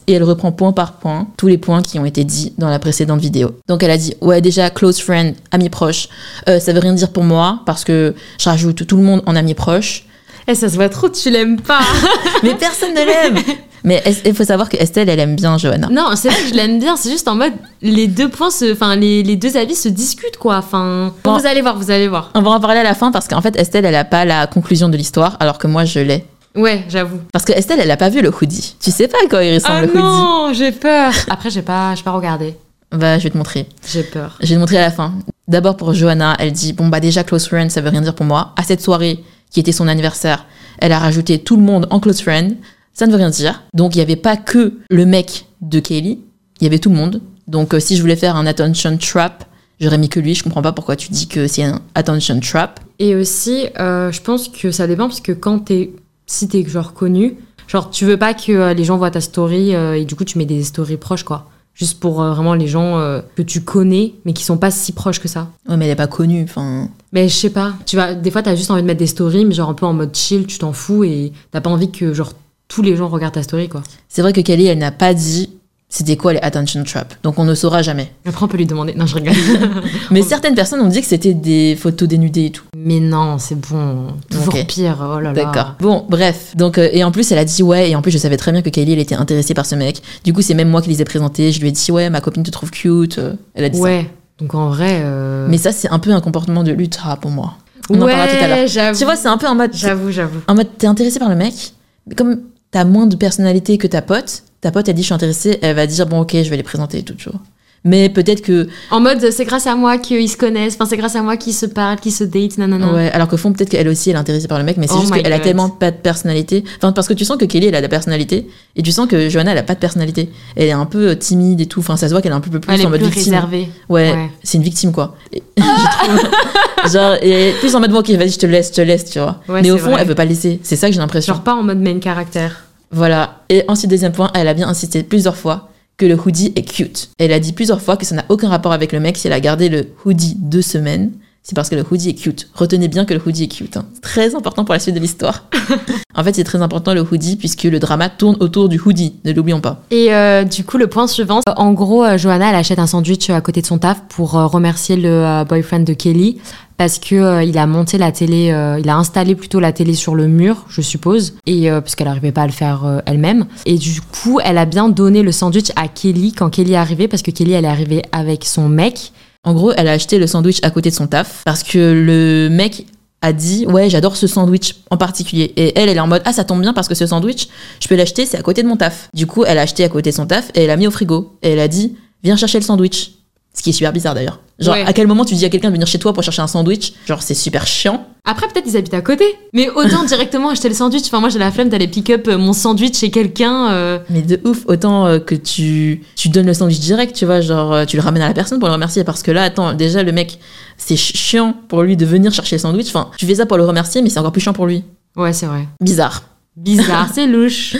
Et 0.09 0.13
elle 0.15 0.25
reprend 0.25 0.51
point 0.51 0.73
par 0.73 0.95
point 0.95 1.29
tous 1.37 1.47
les 1.47 1.59
points 1.59 1.83
qui 1.83 1.99
ont 2.01 2.05
été 2.07 2.25
dits 2.25 2.55
dans 2.59 2.69
la 2.71 2.79
précédente 2.81 3.21
vidéo. 3.21 3.51
Donc 3.69 3.83
elle 3.83 3.91
a 3.93 3.97
dit 3.99 4.15
ouais 4.23 4.41
déjà 4.41 4.71
close 4.71 4.99
friend, 5.01 5.35
ami 5.53 5.69
proche, 5.69 6.09
euh, 6.49 6.59
ça 6.59 6.73
veut 6.73 6.81
rien 6.81 6.95
dire 6.95 7.13
pour 7.13 7.23
moi 7.25 7.61
parce 7.67 7.85
que 7.85 8.15
je 8.41 8.49
rajoute 8.49 8.87
tout 8.87 8.97
le 8.97 9.03
monde 9.05 9.23
en 9.27 9.37
ami 9.37 9.55
proche. 9.55 10.05
Eh, 10.51 10.55
ça 10.55 10.71
se 10.71 10.77
voit 10.77 10.89
trop, 10.89 11.11
tu 11.11 11.29
l'aimes 11.31 11.61
pas. 11.61 11.81
Mais 12.43 12.55
personne 12.55 12.95
ne 12.95 13.01
l'aime. 13.05 13.37
Mais 13.85 14.03
il 14.25 14.35
faut 14.35 14.45
savoir 14.45 14.69
que 14.71 14.77
Estelle 14.79 15.09
elle 15.11 15.21
aime 15.21 15.37
bien 15.37 15.57
Johanna. 15.59 15.89
non, 15.91 16.07
c'est 16.17 16.29
vrai 16.31 16.41
que 16.43 16.49
je 16.49 16.55
l'aime 16.55 16.79
bien, 16.81 16.97
c'est 16.97 17.11
juste 17.11 17.29
en 17.29 17.35
mode, 17.35 17.53
les 17.83 18.07
deux 18.09 18.29
points, 18.31 18.51
se, 18.51 18.73
enfin, 18.73 18.97
les, 18.97 19.23
les 19.23 19.37
deux 19.37 19.57
avis 19.59 19.77
se 19.77 19.89
discutent, 19.91 20.39
quoi. 20.39 20.57
Enfin, 20.57 21.13
Bon. 21.23 21.37
vous 21.39 21.47
allez 21.47 21.61
voir, 21.61 21.77
vous 21.79 21.91
allez 21.91 22.09
voir. 22.09 22.31
On 22.35 22.41
va 22.41 22.51
en 22.53 22.61
parler 22.61 22.81
à 22.81 22.83
la 22.83 22.95
fin 22.95 23.13
parce 23.13 23.29
qu'en 23.29 23.43
fait 23.43 23.57
Estelle 23.57 23.85
elle 23.85 23.95
a 23.95 24.05
pas 24.07 24.25
la 24.25 24.47
conclusion 24.47 24.89
de 24.89 24.97
l'histoire 24.97 25.37
alors 25.39 25.59
que 25.59 25.67
moi 25.67 25.85
je 25.85 26.01
l'ai. 26.01 26.25
Ouais, 26.59 26.85
j'avoue. 26.89 27.21
Parce 27.33 27.45
que 27.45 27.53
Estelle 27.53 27.81
elle 27.81 27.91
a 27.91 27.97
pas 27.97 28.09
vu 28.09 28.21
le 28.21 28.31
hoodie. 28.31 28.77
Tu 28.81 28.91
sais 28.91 29.09
pas 29.09 29.19
à 29.25 29.29
quoi 29.29 29.45
il 29.45 29.55
ressemble 29.55 29.75
Ah 29.75 29.81
le 29.83 29.89
hoodie. 29.89 29.99
non, 29.99 30.53
j'ai 30.53 30.73
peur. 30.73 31.13
Après, 31.31 31.51
j'ai 31.51 31.63
pas, 31.63 31.95
j'ai 31.95 32.03
pas 32.03 32.13
regardé. 32.13 32.55
Bah 32.91 33.19
je 33.19 33.25
vais 33.25 33.31
te 33.31 33.37
montrer. 33.37 33.67
J'ai 33.87 34.03
peur. 34.03 34.37
Je 34.41 34.47
vais 34.49 34.55
te 34.55 34.61
montrer 34.61 34.79
à 34.79 34.83
la 34.83 34.91
fin. 34.91 35.15
D'abord 35.47 35.77
pour 35.77 35.93
Johanna, 35.95 36.37
elle 36.39 36.53
dit 36.53 36.73
bon 36.73 36.89
bah 36.89 37.01
déjà 37.01 37.23
close 37.23 37.47
friend 37.47 37.71
ça 37.71 37.81
veut 37.81 37.91
rien 37.91 38.01
dire 38.01 38.15
pour 38.15 38.27
moi. 38.27 38.55
À 38.57 38.63
cette 38.63 38.81
soirée 38.81 39.23
qui 39.51 39.61
était 39.61 39.73
son 39.73 39.89
anniversaire, 39.89 40.47
elle 40.79 40.93
a 40.93 40.99
rajouté 40.99 41.39
tout 41.39 41.57
le 41.57 41.63
monde 41.63 41.87
en 41.91 42.01
close 42.01 42.21
friend. 42.21 42.57
Ça 42.95 43.07
ne 43.07 43.13
veut 43.13 43.19
rien 43.19 43.31
dire. 43.31 43.63
Donc 43.75 43.95
il 43.95 43.99
y 43.99 44.03
avait 44.03 44.17
pas 44.17 44.37
que 44.37 44.75
le 44.91 45.07
mec 45.07 45.47
de 45.61 45.81
Kaylee, 45.81 46.19
il 46.61 46.65
y 46.65 46.67
avait 46.67 46.79
tout 46.79 46.89
le 46.89 46.97
monde. 46.97 47.21
Donc 47.47 47.75
euh, 47.75 47.81
si 47.81 47.97
je 47.97 48.01
voulais 48.01 48.17
faire 48.17 48.37
un 48.37 48.47
attention 48.47 48.97
trap, 48.97 49.45
j'aurais 49.81 49.99
mis 49.99 50.09
que 50.09 50.19
lui. 50.21 50.35
Je 50.35 50.43
comprends 50.43 50.63
pas 50.63 50.73
pourquoi 50.73 50.97
tu 50.97 51.11
dis 51.11 51.29
que 51.29 51.47
c'est 51.47 51.63
un 51.65 51.81
attention 51.95 52.41
trap. 52.41 52.81
Et 52.99 53.15
aussi, 53.15 53.67
euh, 53.79 54.11
je 54.11 54.21
pense 54.21 54.49
que 54.49 54.71
ça 54.71 54.87
dépend 54.87 55.09
parce 55.09 55.21
que 55.21 55.33
quand 55.33 55.61
t'es, 55.61 55.91
si 56.29 56.47
t'es 56.47 56.65
genre 56.65 56.93
connu, 56.93 57.37
genre 57.67 57.91
tu 57.91 58.05
veux 58.05 58.17
pas 58.17 58.35
que 58.35 58.53
euh, 58.53 58.75
les 58.75 58.85
gens 58.85 58.97
voient 58.97 59.11
ta 59.11 59.21
story 59.21 59.75
euh, 59.75 59.99
et 59.99 60.05
du 60.05 60.15
coup 60.15 60.25
tu 60.25 60.39
mets 60.39 60.45
des 60.45 60.63
stories 60.63 60.97
proches 60.99 61.25
quoi. 61.25 61.49
Juste 61.75 62.01
pour 62.01 62.21
euh, 62.21 62.33
vraiment 62.33 62.55
les 62.55 62.67
gens 62.67 62.99
euh, 62.99 63.21
que 63.37 63.43
tu 63.43 63.63
connais 63.63 64.15
mais 64.25 64.33
qui 64.33 64.45
sont 64.45 64.59
pas 64.59 64.71
si 64.71 64.93
proches 64.93 65.21
que 65.21 65.29
ça. 65.29 65.49
Ouais 65.69 65.77
mais 65.77 65.87
elle 65.87 65.93
est 65.93 65.97
pas 65.97 66.07
connue. 66.07 66.45
Enfin 66.45 66.89
Mais 67.13 67.29
je 67.29 67.35
sais 67.35 67.51
pas, 67.51 67.73
tu 67.87 67.97
vas, 67.97 68.15
des 68.15 68.31
fois 68.31 68.43
t'as 68.43 68.55
juste 68.55 68.71
envie 68.71 68.83
de 68.83 68.87
mettre 68.87 69.01
des 69.01 69.07
stories 69.07 69.45
mais 69.45 69.55
genre 69.55 69.71
un 69.71 69.75
peu 69.75 69.87
en 69.87 69.95
mode 69.95 70.15
chill, 70.15 70.47
tu 70.47 70.59
t'en 70.59 70.73
fous 70.73 71.03
et 71.05 71.33
t'as 71.51 71.61
pas 71.61 71.71
envie 71.71 71.91
que 71.91 72.13
genre 72.13 72.33
tous 72.69 72.83
les 72.83 72.95
gens 72.97 73.09
regardent 73.09 73.35
ta 73.35 73.43
story 73.43 73.69
quoi. 73.69 73.83
c'est 74.11 74.21
vrai 74.21 74.35
que 74.35 74.43
Kaylee 74.43 74.67
elle 74.67 74.79
n'a 74.79 74.93
pas 74.93 75.15
dit 75.15 75.51
c'était 75.91 76.17
quoi 76.17 76.35
les 76.35 76.39
attention 76.41 76.85
trap. 76.85 77.15
Donc 77.23 77.39
on 77.39 77.45
ne 77.45 77.55
saura 77.55 77.81
jamais. 77.83 78.13
Après 78.27 78.45
on 78.45 78.49
peut 78.49 78.57
lui 78.59 78.67
demander, 78.67 78.95
non 78.95 79.07
je 79.07 79.15
rigole. 79.15 79.33
Mais 80.11 80.21
certaines 80.23 80.55
personnes 80.55 80.81
ont 80.81 80.89
dit 80.89 81.01
que 81.01 81.07
c'était 81.07 81.33
des 81.35 81.77
photos 81.81 82.07
dénudées 82.09 82.47
et 82.47 82.51
tout. 82.51 82.65
mais 82.77 83.01
non, 83.01 83.39
c'est 83.39 83.55
bon, 83.59 84.09
toujours 84.31 84.55
pire, 84.67 84.99
oh 85.01 85.19
là 85.21 85.33
là. 85.33 85.33
D'accord. 85.33 85.77
Bon, 85.81 86.05
bref. 86.09 86.55
Donc, 86.57 86.77
euh, 86.79 86.89
et 86.93 87.05
en 87.05 87.11
plus, 87.11 87.33
elle 87.33 87.39
a 87.39 87.45
dit 87.45 87.63
ouais, 87.63 87.91
et 87.91 87.97
en 87.97 88.03
plus, 88.03 88.11
je 88.11 88.19
savais 88.19 88.37
très 88.37 88.53
bien 88.53 88.61
que 88.63 88.69
Kylie, 88.69 88.93
elle 88.93 88.99
était 88.99 89.15
intéressée 89.15 89.55
par 89.55 89.65
ce 89.67 89.75
mec. 89.77 90.03
Du 90.25 90.33
coup, 90.35 90.43
c'est 90.43 90.55
même 90.55 90.69
moi 90.69 90.83
qui 90.83 90.91
les 90.91 91.01
ai 91.01 91.05
présentés. 91.05 91.53
Je 91.53 91.61
lui 91.61 91.69
ai 91.69 91.73
dit 91.73 91.91
ouais, 91.91 92.11
ma 92.11 92.21
copine 92.21 92.43
te 92.43 92.51
trouve 92.51 92.71
cute. 92.71 93.19
Euh, 93.19 93.33
Elle 93.55 93.65
a 93.65 93.69
dit 93.71 93.79
ça. 93.79 93.85
Ouais, 93.85 94.11
donc 94.39 94.55
en 94.55 94.69
vrai. 94.69 95.01
euh, 95.03 95.47
Mais 95.49 95.57
ça, 95.59 95.73
c'est 95.73 95.89
un 95.91 95.99
peu 95.99 96.11
un 96.13 96.21
comportement 96.21 96.63
de 96.65 96.73
ultra 96.73 97.17
pour 97.17 97.31
moi. 97.31 97.55
On 97.91 97.95
en 98.03 98.05
ouais, 98.05 98.13
parlera 98.13 98.37
tout 98.37 98.45
à 98.45 98.49
l'heure. 98.49 98.67
j'avoue. 98.67 98.99
Tu 98.99 99.05
vois, 99.07 99.17
c'est 99.17 99.29
un 99.29 99.39
peu 99.39 99.47
en 99.47 99.55
mode. 99.55 99.71
J'avoue, 99.73 100.11
j'avoue. 100.11 100.41
En 100.49 100.55
mode, 100.55 100.69
t'es 100.77 100.87
intéressé 100.87 101.19
par 101.19 101.31
le 101.31 101.37
mec, 101.37 101.73
mais 102.07 102.15
comme 102.15 102.41
t'as 102.71 102.85
moins 102.85 103.07
de 103.07 103.17
personnalité 103.17 103.79
que 103.79 103.87
ta 103.87 104.03
pote, 104.03 104.43
ta 104.61 104.71
pote, 104.71 104.89
elle 104.89 104.95
dit 104.95 105.03
je 105.03 105.07
suis 105.07 105.15
intéressée, 105.15 105.59
elle 105.63 105.77
va 105.77 105.87
dire 105.87 106.07
bon, 106.07 106.21
ok, 106.21 106.33
je 106.43 106.51
vais 106.51 106.57
les 106.57 106.63
présenter 106.63 107.03
tout, 107.03 107.15
tu 107.15 107.29
vois. 107.31 107.41
Mais 107.85 108.09
peut-être 108.09 108.43
que. 108.43 108.67
En 108.91 108.99
mode, 108.99 109.31
c'est 109.31 109.45
grâce 109.45 109.69
à 109.69 109.77
moi 109.77 109.99
qu'ils 109.99 110.29
se 110.29 110.37
connaissent, 110.37 110.75
enfin, 110.75 110.85
c'est 110.85 110.97
grâce 110.97 111.15
à 111.15 111.23
moi 111.23 111.37
qu'ils 111.37 111.55
se 111.55 111.65
parlent, 111.65 112.01
qu'ils 112.01 112.13
se 112.13 112.25
datent, 112.25 112.59
nanana. 112.59 112.93
Ouais, 112.93 113.09
alors 113.13 113.29
qu'au 113.29 113.37
fond, 113.37 113.53
peut-être 113.53 113.69
qu'elle 113.71 113.87
aussi, 113.87 114.11
elle 114.11 114.17
est 114.17 114.19
intéressée 114.19 114.49
par 114.49 114.59
le 114.59 114.65
mec, 114.65 114.79
mais 114.79 114.89
c'est 114.89 114.95
Oh 114.97 115.01
juste 115.01 115.15
qu'elle 115.15 115.33
a 115.33 115.39
tellement 115.39 115.69
pas 115.71 115.93
de 115.93 115.97
personnalité. 115.97 116.65
Enfin, 116.79 116.91
parce 116.91 117.07
que 117.07 117.15
tu 117.15 117.25
sens 117.25 117.37
que 117.39 117.45
Kelly, 117.45 117.67
elle 117.69 117.77
a 117.77 117.79
de 117.79 117.83
la 117.85 117.89
personnalité, 117.89 118.49
et 118.75 118.83
tu 118.83 118.91
sens 118.91 119.07
que 119.07 119.29
Johanna, 119.29 119.53
elle 119.53 119.59
a 119.59 119.63
pas 119.63 119.77
de 119.77 119.79
personnalité. 119.79 120.29
Elle 120.57 120.67
est 120.67 120.73
un 120.73 120.87
peu 120.87 121.11
euh, 121.11 121.15
timide 121.15 121.61
et 121.61 121.67
tout. 121.67 121.79
Enfin, 121.79 121.97
ça 121.97 122.09
se 122.09 122.13
voit 122.15 122.21
qu'elle 122.21 122.33
est 122.33 122.35
un 122.35 122.41
peu 122.41 122.51
plus 122.59 122.61
Elle 122.75 122.81
est 122.81 122.85
en 122.87 122.91
mode 122.91 122.99
plus 123.01 123.11
victime. 123.11 123.35
réservée. 123.35 123.69
Ouais, 123.89 124.11
Ouais. 124.11 124.29
c'est 124.43 124.59
une 124.59 124.65
victime, 124.65 124.91
quoi. 124.91 125.15
Et- 125.33 125.45
trouve. 125.57 126.93
Genre, 126.93 127.15
et 127.23 127.53
plus 127.61 127.77
en 127.77 127.81
mode, 127.81 127.93
bon, 127.93 128.01
ok, 128.01 128.11
vas-y, 128.11 128.31
je 128.31 128.39
te 128.39 128.47
laisse, 128.47 128.71
je 128.71 128.75
te 128.75 128.81
laisse, 128.81 129.05
tu 129.05 129.21
vois. 129.21 129.41
Ouais, 129.49 129.63
mais 129.63 129.71
au 129.71 129.79
fond, 129.79 129.91
vrai. 129.93 130.03
elle 130.03 130.09
veut 130.09 130.15
pas 130.17 130.25
laisser. 130.25 130.59
C'est 130.65 130.75
ça 130.77 130.89
que 130.89 130.95
j'ai 130.95 131.01
l'impression. 131.01 131.33
Genre 131.33 131.45
pas 131.45 131.55
en 131.55 131.63
mode 131.63 131.79
main 131.81 132.01
caractère. 132.01 132.65
Voilà. 132.91 133.45
Et 133.49 133.65
ensuite, 133.69 133.91
deuxième 133.91 134.13
point, 134.13 134.31
elle 134.35 134.49
a 134.49 134.55
bien 134.55 134.69
insisté 134.69 135.03
plusieurs 135.03 135.37
fois 135.37 135.69
que 135.97 136.07
le 136.07 136.15
hoodie 136.15 136.53
est 136.57 136.63
cute. 136.63 137.11
Elle 137.19 137.33
a 137.33 137.41
dit 137.41 137.53
plusieurs 137.53 137.83
fois 137.83 137.97
que 137.97 138.07
ça 138.07 138.15
n'a 138.15 138.25
aucun 138.29 138.49
rapport 138.49 138.73
avec 138.73 138.93
le 138.93 139.01
mec 139.01 139.17
si 139.17 139.27
elle 139.27 139.33
a 139.33 139.41
gardé 139.41 139.69
le 139.69 139.89
hoodie 140.05 140.37
deux 140.39 140.63
semaines. 140.63 141.13
C'est 141.49 141.55
parce 141.55 141.71
que 141.71 141.75
le 141.77 141.85
hoodie 141.91 142.11
est 142.11 142.15
cute. 142.15 142.51
Retenez 142.55 142.89
bien 142.89 143.07
que 143.07 143.15
le 143.15 143.23
hoodie 143.25 143.45
est 143.45 143.49
cute. 143.49 143.79
hein. 143.79 143.87
C'est 143.95 144.03
très 144.03 144.35
important 144.35 144.67
pour 144.67 144.75
la 144.75 144.81
suite 144.81 144.95
de 144.95 145.01
l'histoire. 145.01 145.47
en 146.15 146.23
fait, 146.23 146.35
c'est 146.35 146.45
très 146.45 146.61
important 146.61 146.93
le 146.93 147.01
hoodie 147.01 147.37
puisque 147.37 147.63
le 147.63 147.79
drama 147.79 148.11
tourne 148.11 148.37
autour 148.41 148.69
du 148.69 148.79
hoodie. 148.79 149.15
Ne 149.25 149.33
l'oublions 149.33 149.61
pas. 149.61 149.83
Et 149.91 150.13
euh, 150.13 150.45
du 150.45 150.63
coup, 150.65 150.77
le 150.77 150.89
point 150.89 151.07
suivant, 151.07 151.41
euh, 151.49 151.53
en 151.57 151.73
gros, 151.73 152.05
euh, 152.05 152.19
Johanna, 152.19 152.51
elle 152.51 152.57
achète 152.57 152.79
un 152.79 152.87
sandwich 152.87 153.31
à 153.31 153.41
côté 153.41 153.63
de 153.63 153.67
son 153.67 153.79
taf 153.79 154.03
pour 154.11 154.33
remercier 154.33 154.97
le 154.97 155.45
boyfriend 155.45 155.85
de 155.85 155.95
Kelly 155.95 156.39
parce 156.79 156.99
que 157.01 157.17
euh, 157.17 157.43
il 157.43 157.59
a 157.59 157.67
monté 157.67 157.99
la 157.99 158.13
télé, 158.13 158.51
euh, 158.53 158.79
il 158.79 158.89
a 158.89 158.97
installé 158.97 159.35
plutôt 159.35 159.59
la 159.59 159.73
télé 159.73 159.95
sur 159.95 160.15
le 160.15 160.29
mur, 160.29 160.65
je 160.69 160.81
suppose, 160.81 161.35
et 161.45 161.71
euh, 161.71 161.81
parce 161.81 161.97
qu'elle 161.97 162.07
n'arrivait 162.07 162.31
pas 162.31 162.43
à 162.43 162.47
le 162.47 162.53
faire 162.53 163.03
elle-même. 163.05 163.47
Et 163.67 163.77
du 163.77 164.01
coup, 164.01 164.39
elle 164.43 164.57
a 164.59 164.65
bien 164.65 164.89
donné 164.89 165.23
le 165.23 165.33
sandwich 165.33 165.73
à 165.77 165.89
Kelly 165.89 166.33
quand 166.33 166.49
Kelly 166.51 166.75
est 166.75 166.77
arrivée 166.77 167.09
parce 167.09 167.23
que 167.23 167.33
Kelly, 167.33 167.53
elle 167.53 167.65
est 167.65 167.69
arrivée 167.69 168.03
avec 168.13 168.45
son 168.45 168.69
mec. 168.69 169.13
En 169.45 169.55
gros, 169.55 169.73
elle 169.77 169.89
a 169.89 169.93
acheté 169.93 170.19
le 170.19 170.27
sandwich 170.27 170.59
à 170.63 170.71
côté 170.71 170.91
de 170.91 170.95
son 170.95 171.07
taf 171.07 171.43
parce 171.45 171.63
que 171.63 171.79
le 171.79 172.49
mec 172.51 172.87
a 173.21 173.33
dit 173.33 173.67
ouais 173.67 173.91
j'adore 173.91 174.17
ce 174.17 174.27
sandwich 174.27 174.77
en 174.91 174.97
particulier. 174.97 175.53
Et 175.57 175.79
elle 175.79 175.89
elle 175.89 175.97
est 175.97 176.01
en 176.01 176.07
mode 176.07 176.23
ah 176.25 176.33
ça 176.33 176.45
tombe 176.45 176.61
bien 176.61 176.73
parce 176.73 176.89
que 176.89 176.95
ce 176.95 177.07
sandwich 177.07 177.49
je 177.81 177.89
peux 177.89 177.97
l'acheter 177.97 178.27
c'est 178.27 178.37
à 178.37 178.43
côté 178.43 178.63
de 178.63 178.69
mon 178.69 178.77
taf. 178.77 179.09
Du 179.15 179.27
coup 179.27 179.45
elle 179.45 179.59
a 179.59 179.63
acheté 179.63 179.85
à 179.85 179.89
côté 179.89 180.11
de 180.11 180.15
son 180.15 180.27
taf 180.27 180.51
et 180.55 180.63
elle 180.63 180.69
l'a 180.69 180.77
mis 180.77 180.87
au 180.87 180.91
frigo. 180.91 181.37
Et 181.43 181.51
elle 181.51 181.61
a 181.61 181.69
dit 181.69 181.97
viens 182.23 182.37
chercher 182.37 182.59
le 182.59 182.65
sandwich 182.65 183.18
ce 183.59 183.63
qui 183.63 183.71
est 183.71 183.73
super 183.73 183.93
bizarre 183.93 184.15
d'ailleurs 184.15 184.41
Genre, 184.61 184.75
Ouais. 184.75 184.85
à 184.85 184.93
quel 184.93 185.07
moment 185.07 185.25
tu 185.25 185.35
dis 185.35 185.45
à 185.45 185.49
quelqu'un 185.51 185.69
de 185.69 185.75
venir 185.75 185.87
chez 185.87 185.99
toi 186.01 186.13
pour 186.13 186.23
chercher 186.25 186.43
un 186.43 186.47
sandwich 186.49 186.93
Genre, 187.07 187.23
c'est 187.23 187.35
super 187.35 187.65
chiant. 187.67 188.07
Après, 188.25 188.49
peut-être 188.49 188.67
ils 188.67 188.77
habitent 188.77 188.93
à 188.95 189.01
côté. 189.03 189.25
Mais 189.53 189.69
autant 189.71 190.03
directement 190.07 190.49
acheter 190.51 190.69
le 190.69 190.75
sandwich. 190.75 191.05
Enfin, 191.07 191.21
moi, 191.21 191.29
j'ai 191.29 191.39
la 191.39 191.53
flemme 191.53 191.69
d'aller 191.69 191.87
pick 191.87 192.11
up 192.11 192.27
euh, 192.27 192.39
mon 192.39 192.53
sandwich 192.53 192.97
chez 192.99 193.11
quelqu'un. 193.13 193.71
euh. 193.71 193.99
Mais 194.11 194.21
de 194.23 194.41
ouf, 194.45 194.65
autant 194.67 195.07
euh, 195.07 195.19
que 195.21 195.37
tu, 195.37 196.03
tu 196.17 196.29
donnes 196.29 196.47
le 196.47 196.55
sandwich 196.55 196.81
direct, 196.81 197.15
tu 197.15 197.25
vois, 197.25 197.41
genre, 197.41 197.87
tu 197.87 197.97
le 197.97 198.03
ramènes 198.03 198.23
à 198.23 198.27
la 198.29 198.35
personne 198.35 198.59
pour 198.59 198.67
le 198.69 198.75
remercier. 198.75 199.05
Parce 199.05 199.23
que 199.23 199.31
là, 199.31 199.45
attends, 199.45 199.75
déjà, 199.75 200.03
le 200.03 200.11
mec, 200.11 200.41
c'est 200.77 200.97
ch- 200.97 201.13
chiant 201.15 201.55
pour 201.69 201.83
lui 201.85 201.97
de 201.97 202.05
venir 202.05 202.33
chercher 202.35 202.57
le 202.57 202.61
sandwich. 202.61 202.89
Enfin, 202.89 203.11
tu 203.17 203.27
fais 203.27 203.37
ça 203.37 203.47
pour 203.47 203.59
le 203.59 203.65
remercier, 203.65 204.03
mais 204.03 204.09
c'est 204.11 204.19
encore 204.19 204.33
plus 204.33 204.41
chiant 204.41 204.53
pour 204.55 204.67
lui. 204.67 204.83
Ouais, 205.17 205.33
c'est 205.33 205.47
vrai. 205.47 205.69
Bizarre. 205.81 206.23
Bizarre, 206.57 207.09
c'est 207.15 207.29
louche. 207.29 207.77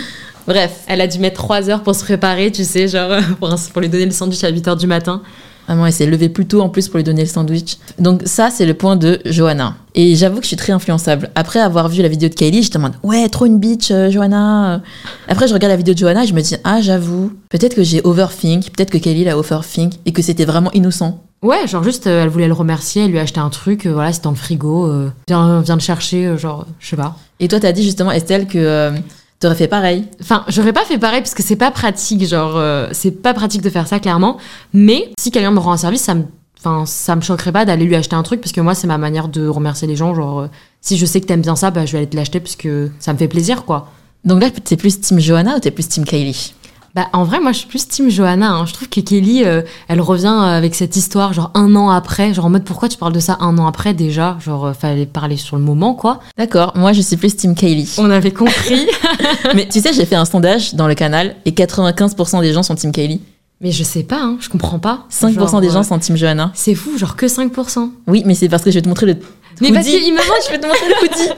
Bref. 0.47 0.71
Elle 0.87 1.01
a 1.01 1.07
dû 1.07 1.19
mettre 1.19 1.35
3 1.43 1.69
heures 1.69 1.83
pour 1.83 1.93
se 1.93 2.03
préparer, 2.05 2.51
tu 2.51 2.63
sais, 2.63 2.87
genre 2.87 3.19
pour, 3.39 3.53
pour 3.73 3.81
lui 3.81 3.89
donner 3.89 4.05
le 4.05 4.11
sandwich 4.11 4.43
à 4.45 4.49
8 4.49 4.67
heures 4.69 4.77
du 4.77 4.87
matin. 4.87 5.21
Vraiment, 5.69 5.85
elle 5.85 5.93
s'est 5.93 6.07
levée 6.07 6.29
plus 6.29 6.47
tôt 6.47 6.61
en 6.61 6.69
plus 6.69 6.87
pour 6.87 6.97
lui 6.97 7.03
donner 7.03 7.21
le 7.21 7.27
sandwich. 7.27 7.77
Donc 7.99 8.23
ça, 8.25 8.49
c'est 8.49 8.65
le 8.65 8.73
point 8.73 8.95
de 8.95 9.19
Johanna. 9.25 9.75
Et 9.93 10.15
j'avoue 10.15 10.37
que 10.37 10.41
je 10.41 10.47
suis 10.47 10.55
très 10.57 10.73
influençable. 10.73 11.29
Après 11.35 11.59
avoir 11.59 11.89
vu 11.89 12.01
la 12.01 12.07
vidéo 12.07 12.27
de 12.27 12.33
Kylie, 12.33 12.63
j'étais 12.63 12.77
en 12.77 12.81
mode 12.81 12.93
ouais, 13.03 13.29
trop 13.29 13.45
une 13.45 13.59
bitch, 13.59 13.91
euh, 13.91 14.09
Johanna. 14.09 14.81
Après, 15.27 15.47
je 15.47 15.53
regarde 15.53 15.69
la 15.69 15.77
vidéo 15.77 15.93
de 15.93 15.99
Johanna 15.99 16.23
et 16.23 16.27
je 16.27 16.33
me 16.33 16.41
dis 16.41 16.55
ah, 16.63 16.81
j'avoue, 16.81 17.33
peut-être 17.49 17.75
que 17.75 17.83
j'ai 17.83 18.01
overthink, 18.03 18.71
peut-être 18.71 18.89
que 18.89 18.97
Kylie 18.97 19.25
l'a 19.25 19.37
overthink 19.37 19.93
et 20.07 20.11
que 20.11 20.23
c'était 20.23 20.45
vraiment 20.45 20.71
innocent. 20.71 21.23
Ouais, 21.43 21.67
genre 21.67 21.83
juste, 21.83 22.07
euh, 22.07 22.23
elle 22.23 22.29
voulait 22.29 22.47
le 22.47 22.53
remercier, 22.53 23.05
elle 23.05 23.11
lui 23.11 23.19
a 23.19 23.21
acheté 23.21 23.39
un 23.39 23.51
truc, 23.51 23.85
euh, 23.85 23.93
voilà, 23.93 24.11
c'est 24.11 24.23
dans 24.23 24.31
le 24.31 24.37
frigo, 24.37 24.91
viens, 25.27 25.61
viens 25.61 25.75
le 25.75 25.81
chercher, 25.81 26.35
genre, 26.35 26.65
je 26.79 26.89
sais 26.89 26.97
pas. 26.97 27.15
Et 27.39 27.47
toi, 27.47 27.59
t'as 27.59 27.73
dit 27.73 27.83
justement 27.83 28.11
Estelle 28.11 28.47
que 28.47 28.91
t'aurais 29.39 29.55
fait 29.55 29.67
pareil. 29.67 30.05
Enfin, 30.21 30.43
j'aurais 30.47 30.73
pas 30.73 30.83
fait 30.83 30.97
pareil 30.97 31.21
parce 31.21 31.33
que 31.33 31.43
c'est 31.43 31.55
pas 31.55 31.71
pratique, 31.71 32.25
genre, 32.27 32.53
euh, 32.55 32.87
c'est 32.91 33.11
pas 33.11 33.33
pratique 33.33 33.61
de 33.61 33.69
faire 33.69 33.87
ça 33.87 33.99
clairement. 33.99 34.37
Mais 34.73 35.11
si 35.19 35.31
quelqu'un 35.31 35.51
me 35.51 35.59
rend 35.59 35.71
un 35.71 35.77
service, 35.77 36.01
ça 36.01 36.15
me, 36.15 36.23
enfin, 36.59 36.85
ça 36.85 37.15
me 37.15 37.21
choquerait 37.21 37.51
pas 37.51 37.65
d'aller 37.65 37.85
lui 37.85 37.95
acheter 37.95 38.15
un 38.15 38.23
truc 38.23 38.41
parce 38.41 38.51
que 38.51 38.61
moi, 38.61 38.75
c'est 38.75 38.87
ma 38.87 38.97
manière 38.97 39.27
de 39.27 39.47
remercier 39.47 39.87
les 39.87 39.95
gens. 39.95 40.13
Genre, 40.13 40.39
euh, 40.41 40.47
si 40.81 40.97
je 40.97 41.05
sais 41.05 41.21
que 41.21 41.25
t'aimes 41.25 41.41
bien 41.41 41.55
ça, 41.55 41.71
bah, 41.71 41.85
je 41.85 41.93
vais 41.93 41.99
aller 41.99 42.09
te 42.09 42.15
l'acheter 42.15 42.39
parce 42.39 42.55
que 42.55 42.89
ça 42.99 43.13
me 43.13 43.17
fait 43.17 43.27
plaisir, 43.27 43.65
quoi. 43.65 43.89
Donc 44.25 44.41
là, 44.41 44.49
t'es 44.51 44.75
plus 44.75 44.99
team 44.99 45.19
Johanna 45.19 45.55
ou 45.55 45.59
t'es 45.59 45.71
plus 45.71 45.87
team 45.87 46.03
Kylie? 46.03 46.53
Bah, 46.95 47.07
en 47.13 47.23
vrai, 47.23 47.39
moi, 47.39 47.51
je 47.51 47.59
suis 47.59 47.67
plus 47.67 47.87
team 47.87 48.09
Johanna. 48.09 48.51
hein. 48.51 48.65
Je 48.65 48.73
trouve 48.73 48.89
que 48.89 48.99
Kelly, 48.99 49.43
euh, 49.45 49.61
elle 49.87 50.01
revient 50.01 50.25
euh, 50.27 50.57
avec 50.57 50.73
cette 50.75 50.95
histoire, 50.95 51.33
genre 51.33 51.51
un 51.53 51.75
an 51.75 51.89
après. 51.89 52.33
Genre 52.33 52.45
en 52.45 52.49
mode, 52.49 52.63
pourquoi 52.63 52.89
tu 52.89 52.97
parles 52.97 53.13
de 53.13 53.19
ça 53.19 53.37
un 53.41 53.57
an 53.57 53.67
après 53.67 53.93
déjà? 53.93 54.37
Genre, 54.39 54.65
euh, 54.67 54.73
fallait 54.73 55.05
parler 55.05 55.37
sur 55.37 55.55
le 55.55 55.61
moment, 55.63 55.93
quoi. 55.93 56.19
D'accord, 56.37 56.73
moi 56.75 56.91
je 56.93 57.01
suis 57.01 57.15
plus 57.17 57.35
team 57.35 57.53
Kylie. 57.55 57.93
On 57.99 58.09
avait 58.09 58.31
compris. 58.31 58.87
Mais 59.55 59.67
tu 59.67 59.79
sais, 59.81 59.93
j'ai 59.93 60.05
fait 60.05 60.15
un 60.15 60.25
sondage 60.25 60.73
dans 60.75 60.87
le 60.87 60.95
canal 60.95 61.35
et 61.45 61.51
95% 61.51 62.41
des 62.41 62.53
gens 62.53 62.63
sont 62.63 62.75
team 62.75 62.91
Kylie. 62.91 63.21
Mais 63.61 63.71
je 63.73 63.83
sais 63.83 64.03
pas, 64.03 64.21
hein, 64.21 64.37
je 64.39 64.47
comprends 64.47 64.79
pas. 64.79 65.05
5% 65.11 65.33
Genre, 65.33 65.59
des 65.61 65.67
euh, 65.67 65.71
gens 65.73 65.83
sont 65.83 65.99
team 65.99 66.15
Johanna. 66.15 66.49
C'est 66.53 66.75
fou, 66.75 66.97
genre 66.97 67.17
que 67.17 67.25
5%. 67.25 67.91
Oui, 68.07 68.23
mais 68.25 68.33
c'est 68.33 68.47
parce 68.47 68.63
que 68.63 68.71
je 68.71 68.75
vais 68.75 68.81
te 68.81 68.87
montrer 68.87 69.05
le 69.05 69.17
Mais 69.61 69.71
parce 69.71 69.87
hoodie. 69.87 69.99
qu'il 69.99 70.13
me 70.13 70.17
manque, 70.17 70.43
je 70.45 70.51
vais 70.51 70.59
te 70.59 70.65
montrer 70.67 70.87
le 70.87 70.95
hoodie. 71.03 71.29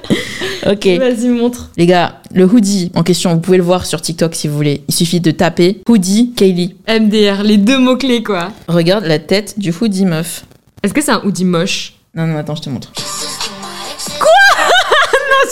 ok. 0.68 1.00
Vas-y, 1.00 1.28
montre. 1.30 1.70
Les 1.78 1.86
gars, 1.86 2.22
le 2.34 2.46
hoodie 2.46 2.92
en 2.96 3.04
question, 3.04 3.34
vous 3.34 3.40
pouvez 3.40 3.58
le 3.58 3.63
voir 3.63 3.86
sur 3.86 4.01
TikTok 4.01 4.36
si 4.36 4.48
vous 4.48 4.56
voulez. 4.56 4.84
Il 4.88 4.94
suffit 4.94 5.20
de 5.20 5.32
taper 5.32 5.82
hoodie 5.88 6.34
Kylie. 6.36 6.75
MDR, 6.88 7.44
les 7.44 7.58
deux 7.58 7.78
mots-clés, 7.80 8.24
quoi. 8.24 8.50
Regarde 8.68 9.06
la 9.06 9.20
tête 9.20 9.58
du 9.60 9.74
hoodie 9.74 10.06
meuf. 10.06 10.46
Est-ce 10.84 10.94
que 10.94 11.01
c'est 11.01 11.12
un 11.12 11.22
hoodie 11.24 11.46
moche? 11.46 11.94
Non, 12.16 12.28
non, 12.28 12.38
attends, 12.38 12.56
je 12.56 12.62
te 12.63 12.70
montre. 12.70 12.92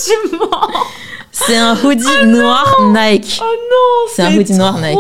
Tu 0.06 0.38
mens 0.38 0.68
C'est 1.32 1.58
un 1.58 1.76
hoodie 1.84 2.06
noir 2.26 2.78
Nike. 2.88 3.42
Oh 3.42 3.46
non 3.46 4.12
C'est 4.16 4.22
un 4.22 4.38
hoodie 4.38 4.54
noir 4.54 4.80
Nike. 4.80 4.98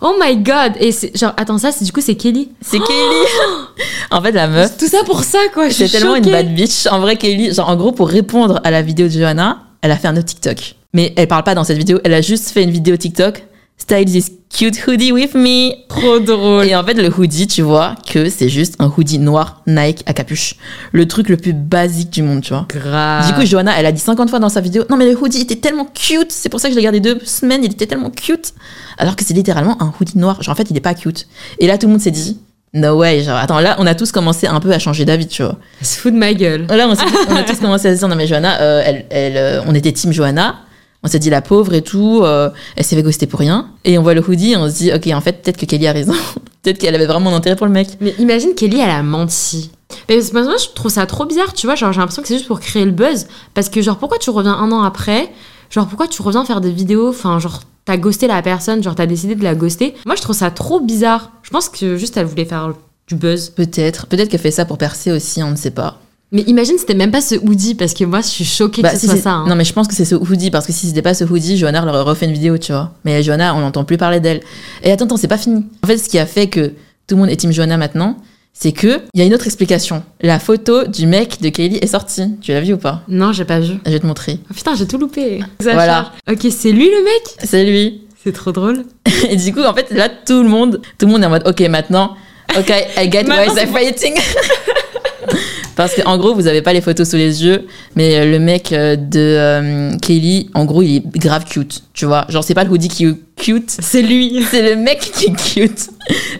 Oh 0.00 0.14
my 0.20 0.36
god 0.36 0.72
Et 0.80 0.92
c'est 0.92 1.16
genre, 1.16 1.32
attends, 1.36 1.58
ça, 1.58 1.72
c'est 1.72 1.84
du 1.84 1.92
coup, 1.92 2.00
c'est 2.00 2.14
Kelly 2.14 2.50
C'est 2.60 2.78
Kylie. 2.78 2.86
en 4.10 4.22
fait, 4.22 4.32
la 4.32 4.46
meuf, 4.46 4.76
Tout 4.78 4.86
ça 4.86 5.02
pour 5.04 5.24
ça, 5.24 5.38
quoi. 5.52 5.70
c'est 5.70 5.88
tellement 5.88 6.14
une 6.14 6.30
bad 6.30 6.54
bitch. 6.54 6.86
En 6.86 7.00
vrai, 7.00 7.16
Kylie, 7.16 7.52
genre 7.54 7.68
en 7.68 7.76
gros, 7.76 7.92
pour 7.92 8.08
répondre 8.08 8.60
à 8.64 8.70
la 8.70 8.82
vidéo 8.82 9.06
de 9.08 9.12
Johanna, 9.12 9.62
elle 9.82 9.90
a 9.90 9.96
fait 9.96 10.08
un 10.08 10.16
autre 10.16 10.26
TikTok. 10.26 10.74
Mais 10.94 11.12
elle 11.16 11.28
parle 11.28 11.44
pas 11.44 11.54
dans 11.54 11.64
cette 11.64 11.78
vidéo, 11.78 11.98
elle 12.04 12.14
a 12.14 12.20
juste 12.22 12.50
fait 12.50 12.62
une 12.62 12.70
vidéo 12.70 12.96
TikTok. 12.96 13.42
Style 13.80 14.04
this 14.06 14.32
cute 14.50 14.76
hoodie 14.86 15.12
with 15.12 15.34
me. 15.34 15.70
Trop 15.88 16.18
drôle. 16.18 16.66
Et 16.66 16.74
en 16.74 16.82
fait, 16.84 16.94
le 16.94 17.08
hoodie, 17.16 17.46
tu 17.46 17.62
vois 17.62 17.94
que 18.12 18.28
c'est 18.28 18.48
juste 18.48 18.74
un 18.80 18.92
hoodie 18.94 19.18
noir 19.18 19.62
Nike 19.66 20.02
à 20.06 20.12
capuche. 20.12 20.56
Le 20.92 21.06
truc 21.06 21.28
le 21.28 21.36
plus 21.36 21.52
basique 21.52 22.10
du 22.10 22.22
monde, 22.22 22.42
tu 22.42 22.52
vois. 22.52 22.66
Grave. 22.68 23.26
Du 23.28 23.34
coup, 23.34 23.46
Johanna, 23.46 23.72
elle 23.78 23.86
a 23.86 23.92
dit 23.92 24.00
50 24.00 24.28
fois 24.30 24.40
dans 24.40 24.48
sa 24.48 24.60
vidéo 24.60 24.82
Non, 24.90 24.96
mais 24.96 25.08
le 25.10 25.16
hoodie 25.16 25.40
était 25.42 25.56
tellement 25.56 25.86
cute. 25.86 26.32
C'est 26.32 26.48
pour 26.48 26.58
ça 26.60 26.68
que 26.68 26.74
je 26.74 26.78
l'ai 26.78 26.82
gardé 26.82 27.00
deux 27.00 27.18
semaines. 27.24 27.62
Il 27.64 27.72
était 27.72 27.86
tellement 27.86 28.10
cute. 28.10 28.52
Alors 28.98 29.14
que 29.16 29.24
c'est 29.24 29.32
littéralement 29.34 29.80
un 29.80 29.92
hoodie 30.00 30.18
noir. 30.18 30.42
Genre, 30.42 30.52
en 30.52 30.56
fait, 30.56 30.66
il 30.70 30.76
est 30.76 30.80
pas 30.80 30.94
cute. 30.94 31.28
Et 31.60 31.66
là, 31.66 31.78
tout 31.78 31.86
le 31.86 31.92
monde 31.92 32.00
s'est 32.02 32.10
dit 32.10 32.40
No 32.74 32.98
way. 32.98 33.22
Genre, 33.22 33.36
attends, 33.36 33.60
là, 33.60 33.76
on 33.78 33.86
a 33.86 33.94
tous 33.94 34.10
commencé 34.12 34.46
un 34.48 34.58
peu 34.60 34.72
à 34.72 34.78
changer 34.80 35.04
d'avis, 35.04 35.28
tu 35.28 35.42
vois. 35.44 35.56
Elle 35.80 35.86
se 35.86 35.98
fout 36.00 36.12
de 36.12 36.18
ma 36.18 36.34
gueule. 36.34 36.66
Là, 36.68 36.88
on, 36.88 36.94
s'est- 36.96 37.04
on 37.30 37.36
a 37.36 37.44
tous 37.44 37.58
commencé 37.60 37.86
à 37.88 37.94
se 37.94 38.00
dire 38.00 38.08
Non, 38.08 38.16
mais 38.16 38.26
Johanna, 38.26 38.60
euh, 38.60 38.82
elle, 38.84 39.06
elle, 39.10 39.36
euh, 39.36 39.60
on 39.66 39.74
était 39.74 39.92
team 39.92 40.12
Johanna. 40.12 40.56
On 41.04 41.08
s'est 41.08 41.18
dit 41.20 41.30
la 41.30 41.42
pauvre 41.42 41.74
et 41.74 41.82
tout. 41.82 42.20
euh, 42.24 42.50
elle 42.76 42.84
s'est 42.84 42.96
fait 42.96 43.02
ghoster 43.02 43.26
pour 43.26 43.38
rien. 43.40 43.68
Et 43.84 43.98
on 43.98 44.02
voit 44.02 44.14
le 44.14 44.20
hoodie 44.28 44.52
et 44.52 44.56
on 44.56 44.68
se 44.68 44.74
dit 44.76 44.92
Ok, 44.92 45.06
en 45.08 45.20
fait, 45.20 45.42
peut-être 45.42 45.56
que 45.56 45.66
Kelly 45.66 45.86
a 45.86 45.92
raison. 45.92 46.12
peut-être 46.62 46.78
qu'elle 46.78 46.94
avait 46.94 47.06
vraiment 47.06 47.30
un 47.30 47.36
intérêt 47.36 47.56
pour 47.56 47.66
le 47.66 47.72
mec. 47.72 47.88
Mais 48.00 48.14
imagine 48.18 48.54
Kelly, 48.54 48.80
elle 48.80 48.90
a 48.90 49.02
menti. 49.02 49.70
Mais 50.08 50.20
c'est- 50.20 50.32
moi, 50.32 50.42
je 50.58 50.74
trouve 50.74 50.90
ça 50.90 51.06
trop 51.06 51.24
bizarre, 51.24 51.52
tu 51.54 51.66
vois. 51.66 51.76
Genre, 51.76 51.92
j'ai 51.92 52.00
l'impression 52.00 52.22
que 52.22 52.28
c'est 52.28 52.34
juste 52.36 52.48
pour 52.48 52.60
créer 52.60 52.84
le 52.84 52.90
buzz. 52.90 53.26
Parce 53.54 53.68
que, 53.68 53.80
genre, 53.80 53.96
pourquoi 53.96 54.18
tu 54.18 54.30
reviens 54.30 54.54
un 54.54 54.72
an 54.72 54.82
après? 54.82 55.30
Genre, 55.70 55.86
pourquoi 55.86 56.08
tu 56.08 56.20
reviens 56.22 56.44
faire 56.44 56.60
des 56.60 56.72
vidéos? 56.72 57.08
Enfin, 57.10 57.38
genre, 57.38 57.60
t'as 57.84 57.96
ghosté 57.96 58.26
la 58.26 58.42
personne, 58.42 58.82
genre, 58.82 58.94
t'as 58.94 59.06
décidé 59.06 59.34
de 59.34 59.44
la 59.44 59.54
ghoster. 59.54 59.94
Moi, 60.04 60.16
je 60.16 60.22
trouve 60.22 60.34
ça 60.36 60.50
trop 60.50 60.80
bizarre. 60.80 61.30
Je 61.42 61.50
pense 61.50 61.68
que 61.68 61.96
juste, 61.96 62.16
elle 62.16 62.26
voulait 62.26 62.44
faire 62.44 62.72
du 63.06 63.14
buzz. 63.14 63.50
Peut-être. 63.50 64.06
Peut-être 64.08 64.28
qu'elle 64.30 64.40
fait 64.40 64.50
ça 64.50 64.64
pour 64.64 64.78
percer 64.78 65.12
aussi, 65.12 65.42
on 65.42 65.50
ne 65.52 65.56
sait 65.56 65.70
pas. 65.70 66.00
Mais 66.30 66.42
imagine, 66.42 66.76
c'était 66.78 66.94
même 66.94 67.10
pas 67.10 67.20
ce 67.22 67.34
hoodie, 67.36 67.74
parce 67.74 67.94
que 67.94 68.04
moi, 68.04 68.20
je 68.20 68.26
suis 68.26 68.44
choquée 68.44 68.82
Bah, 68.82 68.90
que 68.90 68.96
ce 68.96 69.00
si 69.00 69.06
soit 69.06 69.16
ça. 69.16 69.30
hein. 69.30 69.46
Non, 69.48 69.54
mais 69.54 69.64
je 69.64 69.72
pense 69.72 69.88
que 69.88 69.94
c'est 69.94 70.04
ce 70.04 70.14
hoodie, 70.14 70.50
parce 70.50 70.66
que 70.66 70.72
si 70.72 70.86
c'était 70.86 71.00
pas 71.02 71.14
ce 71.14 71.24
hoodie, 71.24 71.56
Johanna 71.56 71.82
leur 71.84 71.94
aurait 71.94 72.02
refait 72.10 72.26
une 72.26 72.32
vidéo, 72.32 72.58
tu 72.58 72.72
vois. 72.72 72.92
Mais 73.04 73.22
Johanna, 73.22 73.54
on 73.54 73.60
n'entend 73.60 73.84
plus 73.84 73.96
parler 73.96 74.20
d'elle. 74.20 74.42
Et 74.82 74.92
attends, 74.92 75.06
attends, 75.06 75.16
c'est 75.16 75.26
pas 75.28 75.38
fini. 75.38 75.64
En 75.82 75.86
fait, 75.86 75.96
ce 75.96 76.08
qui 76.08 76.18
a 76.18 76.26
fait 76.26 76.48
que 76.48 76.68
tout 77.06 77.14
le 77.14 77.16
monde 77.16 77.30
est 77.30 77.36
Team 77.36 77.50
Johanna 77.52 77.78
maintenant, 77.78 78.16
c'est 78.52 78.72
que 78.72 79.00
il 79.14 79.20
y 79.20 79.22
a 79.22 79.26
une 79.26 79.32
autre 79.34 79.46
explication. 79.46 80.02
La 80.20 80.38
photo 80.38 80.84
du 80.86 81.06
mec 81.06 81.40
de 81.40 81.48
Kylie 81.48 81.78
est 81.80 81.86
sortie. 81.86 82.24
Tu 82.42 82.52
l'as 82.52 82.60
vu 82.60 82.74
ou 82.74 82.76
pas? 82.78 83.02
Non, 83.08 83.32
j'ai 83.32 83.44
pas 83.46 83.60
vu. 83.60 83.74
Je 83.86 83.90
vais 83.92 84.00
te 84.00 84.06
montrer. 84.06 84.38
Oh, 84.50 84.54
putain, 84.54 84.74
j'ai 84.74 84.86
tout 84.86 84.98
loupé. 84.98 85.40
Voilà. 85.62 86.12
Ok, 86.30 86.46
c'est 86.50 86.72
lui 86.72 86.86
le 86.90 87.04
mec? 87.04 87.22
C'est 87.44 87.64
lui. 87.64 88.02
C'est 88.22 88.32
trop 88.32 88.52
drôle. 88.52 88.84
Et 89.30 89.36
du 89.36 89.54
coup, 89.54 89.62
en 89.62 89.72
fait, 89.72 89.90
là, 89.92 90.08
tout 90.08 90.42
le 90.42 90.48
monde, 90.48 90.82
tout 90.98 91.06
le 91.06 91.12
monde 91.12 91.22
est 91.22 91.26
en 91.26 91.30
mode, 91.30 91.46
ok, 91.48 91.60
maintenant, 91.68 92.16
ok, 92.58 92.68
I 92.98 93.10
get 93.10 93.24
why 93.28 93.46
they're 93.54 93.68
fighting. 93.68 94.14
Parce 95.76 95.94
qu'en 95.94 96.18
gros, 96.18 96.34
vous 96.34 96.46
avez 96.46 96.62
pas 96.62 96.72
les 96.72 96.80
photos 96.80 97.08
sous 97.08 97.16
les 97.16 97.44
yeux, 97.44 97.66
mais 97.94 98.16
euh, 98.16 98.24
le 98.24 98.38
mec 98.38 98.72
euh, 98.72 98.96
de 98.96 99.18
euh, 99.18 99.96
Kelly, 99.98 100.50
en 100.54 100.64
gros, 100.64 100.82
il 100.82 100.96
est 100.96 101.18
grave 101.18 101.44
cute, 101.44 101.84
tu 101.94 102.04
vois. 102.04 102.26
Genre, 102.28 102.42
c'est 102.42 102.54
pas 102.54 102.64
le 102.64 102.70
hoodie 102.70 102.88
qui 102.88 103.04
est 103.04 103.14
cute, 103.36 103.70
C'est 103.80 104.02
lui. 104.02 104.44
c'est 104.50 104.62
le 104.62 104.76
mec 104.76 104.98
qui 104.98 105.26
est 105.26 105.36
cute. 105.36 105.90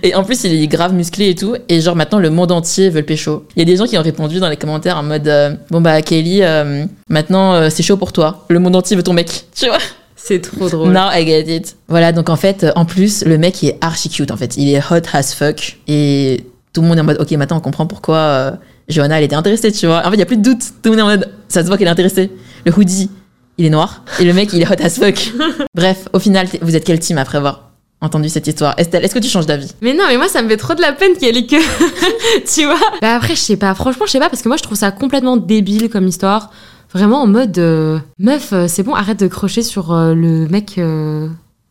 Et 0.02 0.14
en 0.14 0.24
plus, 0.24 0.42
il 0.44 0.62
est 0.62 0.66
grave 0.66 0.92
musclé 0.92 1.30
et 1.30 1.34
tout. 1.34 1.54
Et 1.68 1.80
genre, 1.80 1.94
maintenant, 1.94 2.18
le 2.18 2.30
monde 2.30 2.50
entier 2.50 2.90
veut 2.90 3.00
le 3.00 3.06
pécho. 3.06 3.46
Il 3.54 3.60
y 3.60 3.62
a 3.62 3.64
des 3.64 3.76
gens 3.76 3.86
qui 3.86 3.96
ont 3.96 4.02
répondu 4.02 4.40
dans 4.40 4.48
les 4.48 4.56
commentaires 4.56 4.96
en 4.96 5.04
mode, 5.04 5.28
euh, 5.28 5.54
bon 5.70 5.80
bah, 5.80 6.02
Kelly, 6.02 6.42
euh, 6.42 6.84
maintenant, 7.08 7.70
c'est 7.70 7.82
chaud 7.82 7.96
pour 7.96 8.12
toi. 8.12 8.44
Le 8.48 8.58
monde 8.58 8.74
entier 8.76 8.96
veut 8.96 9.02
ton 9.02 9.12
mec, 9.12 9.46
tu 9.54 9.66
vois. 9.66 9.78
C'est 10.16 10.40
trop 10.40 10.68
drôle. 10.68 10.90
Now 10.90 11.10
I 11.12 11.24
get 11.24 11.56
it. 11.56 11.76
Voilà, 11.86 12.12
donc 12.12 12.28
en 12.28 12.36
fait, 12.36 12.66
en 12.74 12.84
plus, 12.84 13.24
le 13.24 13.38
mec 13.38 13.62
il 13.62 13.68
est 13.68 13.78
archi 13.80 14.10
cute 14.10 14.32
en 14.32 14.36
fait. 14.36 14.56
Il 14.56 14.68
est 14.68 14.80
hot 14.90 15.06
as 15.12 15.32
fuck. 15.32 15.78
Et 15.86 16.44
tout 16.72 16.82
le 16.82 16.88
monde 16.88 16.98
est 16.98 17.00
en 17.00 17.04
mode, 17.04 17.20
ok, 17.20 17.30
maintenant 17.32 17.58
on 17.58 17.60
comprend 17.60 17.86
pourquoi 17.86 18.16
euh, 18.16 18.50
Johanna 18.88 19.18
elle 19.18 19.24
était 19.24 19.36
intéressée, 19.36 19.70
tu 19.72 19.86
vois. 19.86 20.00
En 20.06 20.10
fait, 20.10 20.16
il 20.16 20.20
y 20.20 20.22
a 20.22 20.26
plus 20.26 20.36
de 20.38 20.42
doute. 20.42 20.60
Tout 20.82 20.90
le 20.90 20.90
monde 20.92 20.98
est 21.00 21.02
en 21.02 21.06
mode, 21.08 21.28
ça 21.48 21.62
se 21.62 21.66
voit 21.68 21.76
qu'elle 21.76 21.88
est 21.88 21.90
intéressée. 21.90 22.30
Le 22.64 22.72
hoodie, 22.76 23.10
il 23.58 23.66
est 23.66 23.70
noir. 23.70 24.02
Et 24.20 24.24
le 24.24 24.32
mec, 24.32 24.50
il 24.52 24.62
est 24.62 24.66
hot 24.68 24.82
as 24.82 24.98
fuck. 24.98 25.32
Bref, 25.74 26.08
au 26.12 26.18
final, 26.18 26.46
vous 26.62 26.74
êtes 26.76 26.84
quel 26.84 26.98
team 27.00 27.18
après 27.18 27.38
avoir 27.38 27.70
entendu 28.00 28.28
cette 28.28 28.46
histoire? 28.46 28.74
Estelle, 28.78 29.04
est-ce 29.04 29.14
que 29.14 29.18
tu 29.18 29.28
changes 29.28 29.46
d'avis? 29.46 29.72
Mais 29.82 29.92
non, 29.94 30.04
mais 30.08 30.16
moi, 30.16 30.28
ça 30.28 30.40
me 30.42 30.48
fait 30.48 30.56
trop 30.56 30.74
de 30.74 30.80
la 30.80 30.92
peine 30.92 31.16
qu'elle 31.18 31.36
ait 31.36 31.46
que. 31.46 31.56
tu 32.54 32.64
vois 32.64 32.78
Bah 33.02 33.16
après, 33.16 33.34
je 33.34 33.40
sais 33.40 33.56
pas. 33.56 33.74
Franchement, 33.74 34.06
je 34.06 34.12
sais 34.12 34.20
pas, 34.20 34.28
parce 34.30 34.42
que 34.42 34.48
moi, 34.48 34.56
je 34.56 34.62
trouve 34.62 34.78
ça 34.78 34.90
complètement 34.90 35.36
débile 35.36 35.88
comme 35.90 36.06
histoire. 36.06 36.50
Vraiment 36.92 37.20
en 37.22 37.26
mode. 37.26 37.58
euh, 37.58 37.98
Meuf, 38.18 38.52
euh, 38.52 38.66
c'est 38.68 38.82
bon, 38.82 38.94
arrête 38.94 39.20
de 39.20 39.26
crocher 39.28 39.62
sur 39.62 39.92
euh, 39.92 40.14
le 40.14 40.46
mec. 40.48 40.78
euh, 40.78 41.28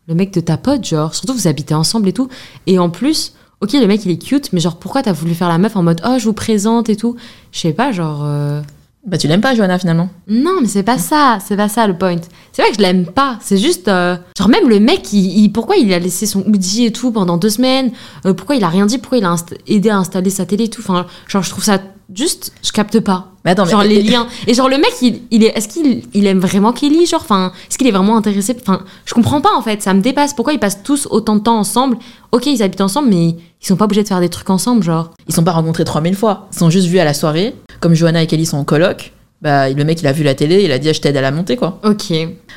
Le 0.07 0.13
mec 0.15 0.31
de 0.33 0.39
ta 0.41 0.57
pote, 0.57 0.85
genre. 0.85 1.15
Surtout, 1.15 1.33
vous 1.33 1.47
habitez 1.47 1.73
ensemble 1.73 2.07
et 2.09 2.13
tout. 2.13 2.27
Et 2.67 2.77
en 2.79 2.89
plus. 2.89 3.33
Ok, 3.61 3.73
le 3.73 3.87
mec 3.87 4.05
il 4.05 4.11
est 4.11 4.17
cute, 4.23 4.53
mais 4.53 4.59
genre 4.59 4.77
pourquoi 4.77 5.01
t'as 5.01 5.13
voulu 5.13 5.33
faire 5.33 5.49
la 5.49 5.57
meuf 5.57 5.75
en 5.75 5.81
mode 5.83 6.01
oh 6.05 6.17
je 6.19 6.25
vous 6.25 6.33
présente 6.33 6.89
et 6.89 6.95
tout? 6.95 7.15
Je 7.51 7.59
sais 7.59 7.73
pas, 7.73 7.91
genre. 7.91 8.21
euh, 8.23 8.61
Bah, 9.07 9.17
tu 9.17 9.27
l'aimes 9.27 9.41
pas, 9.41 9.55
Johanna, 9.55 9.79
finalement 9.79 10.09
Non, 10.27 10.59
mais 10.61 10.67
c'est 10.67 10.83
pas 10.83 10.99
ça, 10.99 11.39
c'est 11.43 11.55
pas 11.57 11.67
ça 11.69 11.87
le 11.87 11.97
point. 11.97 12.17
C'est 12.51 12.61
vrai 12.61 12.69
que 12.71 12.77
je 12.77 12.81
l'aime 12.83 13.05
pas, 13.07 13.39
c'est 13.41 13.57
juste. 13.57 13.87
euh, 13.87 14.15
genre, 14.37 14.49
même 14.49 14.69
le 14.69 14.79
mec, 14.79 15.11
il, 15.11 15.39
il- 15.39 15.49
pourquoi 15.51 15.75
il 15.77 15.91
a 15.91 15.97
laissé 15.99 16.25
son 16.27 16.41
hoodie 16.45 16.85
et 16.85 16.91
tout 16.91 17.11
pendant 17.11 17.37
deux 17.37 17.49
semaines? 17.49 17.91
Euh, 18.27 18.33
Pourquoi 18.35 18.55
il 18.57 18.63
a 18.63 18.69
rien 18.69 18.85
dit? 18.85 18.99
Pourquoi 18.99 19.17
il 19.17 19.25
a 19.25 19.35
aidé 19.65 19.89
à 19.89 19.97
installer 19.97 20.29
sa 20.29 20.45
télé 20.45 20.65
et 20.65 20.69
tout? 20.69 20.81
Enfin, 20.81 21.07
genre, 21.27 21.41
je 21.41 21.49
trouve 21.49 21.63
ça 21.63 21.79
juste, 22.13 22.51
je 22.63 22.71
capte 22.71 22.99
pas. 22.99 23.27
Mais 23.45 23.51
attends, 23.51 23.65
genre 23.65 23.81
mais- 23.81 23.87
les 23.89 24.01
liens. 24.03 24.27
Et 24.47 24.53
genre 24.53 24.69
le 24.69 24.77
mec, 24.77 24.91
il, 25.01 25.21
il 25.31 25.43
est, 25.43 25.57
est-ce 25.57 25.67
qu'il 25.67 26.03
il 26.13 26.25
aime 26.27 26.39
vraiment 26.39 26.73
Kelly 26.73 27.05
Genre, 27.05 27.21
enfin, 27.21 27.51
est-ce 27.69 27.77
qu'il 27.77 27.87
est 27.87 27.91
vraiment 27.91 28.17
intéressé? 28.17 28.55
Enfin, 28.59 28.83
je 29.05 29.13
comprends 29.13 29.41
pas 29.41 29.53
en 29.55 29.61
fait. 29.61 29.81
Ça 29.81 29.93
me 29.93 30.01
dépasse. 30.01 30.33
Pourquoi 30.33 30.53
ils 30.53 30.59
passent 30.59 30.83
tous 30.83 31.07
autant 31.09 31.35
de 31.35 31.41
temps 31.41 31.57
ensemble? 31.57 31.97
Ok, 32.31 32.45
ils 32.47 32.61
habitent 32.63 32.81
ensemble, 32.81 33.09
mais 33.09 33.27
ils 33.29 33.65
sont 33.67 33.75
pas 33.77 33.85
obligés 33.85 34.03
de 34.03 34.07
faire 34.07 34.19
des 34.19 34.29
trucs 34.29 34.49
ensemble, 34.49 34.83
genre. 34.83 35.11
Ils 35.27 35.33
sont 35.33 35.43
pas 35.43 35.51
rencontrés 35.53 35.85
3000 35.85 36.15
fois. 36.15 36.47
Ils 36.53 36.57
sont 36.59 36.69
juste 36.69 36.87
vus 36.87 36.99
à 36.99 37.05
la 37.05 37.13
soirée. 37.13 37.55
Comme 37.79 37.93
Johanna 37.93 38.23
et 38.23 38.27
Kelly 38.27 38.45
sont 38.45 38.57
en 38.57 38.63
coloc, 38.65 39.13
bah, 39.41 39.69
le 39.69 39.83
mec, 39.85 40.01
il 40.01 40.07
a 40.07 40.11
vu 40.11 40.23
la 40.23 40.33
télé, 40.35 40.63
il 40.63 40.71
a 40.71 40.79
dit, 40.79 40.89
Ah, 40.89 40.93
je 40.93 40.99
t'aide 41.01 41.15
à 41.17 41.21
la 41.21 41.31
monter, 41.31 41.55
quoi. 41.57 41.79
Ok. 41.83 42.11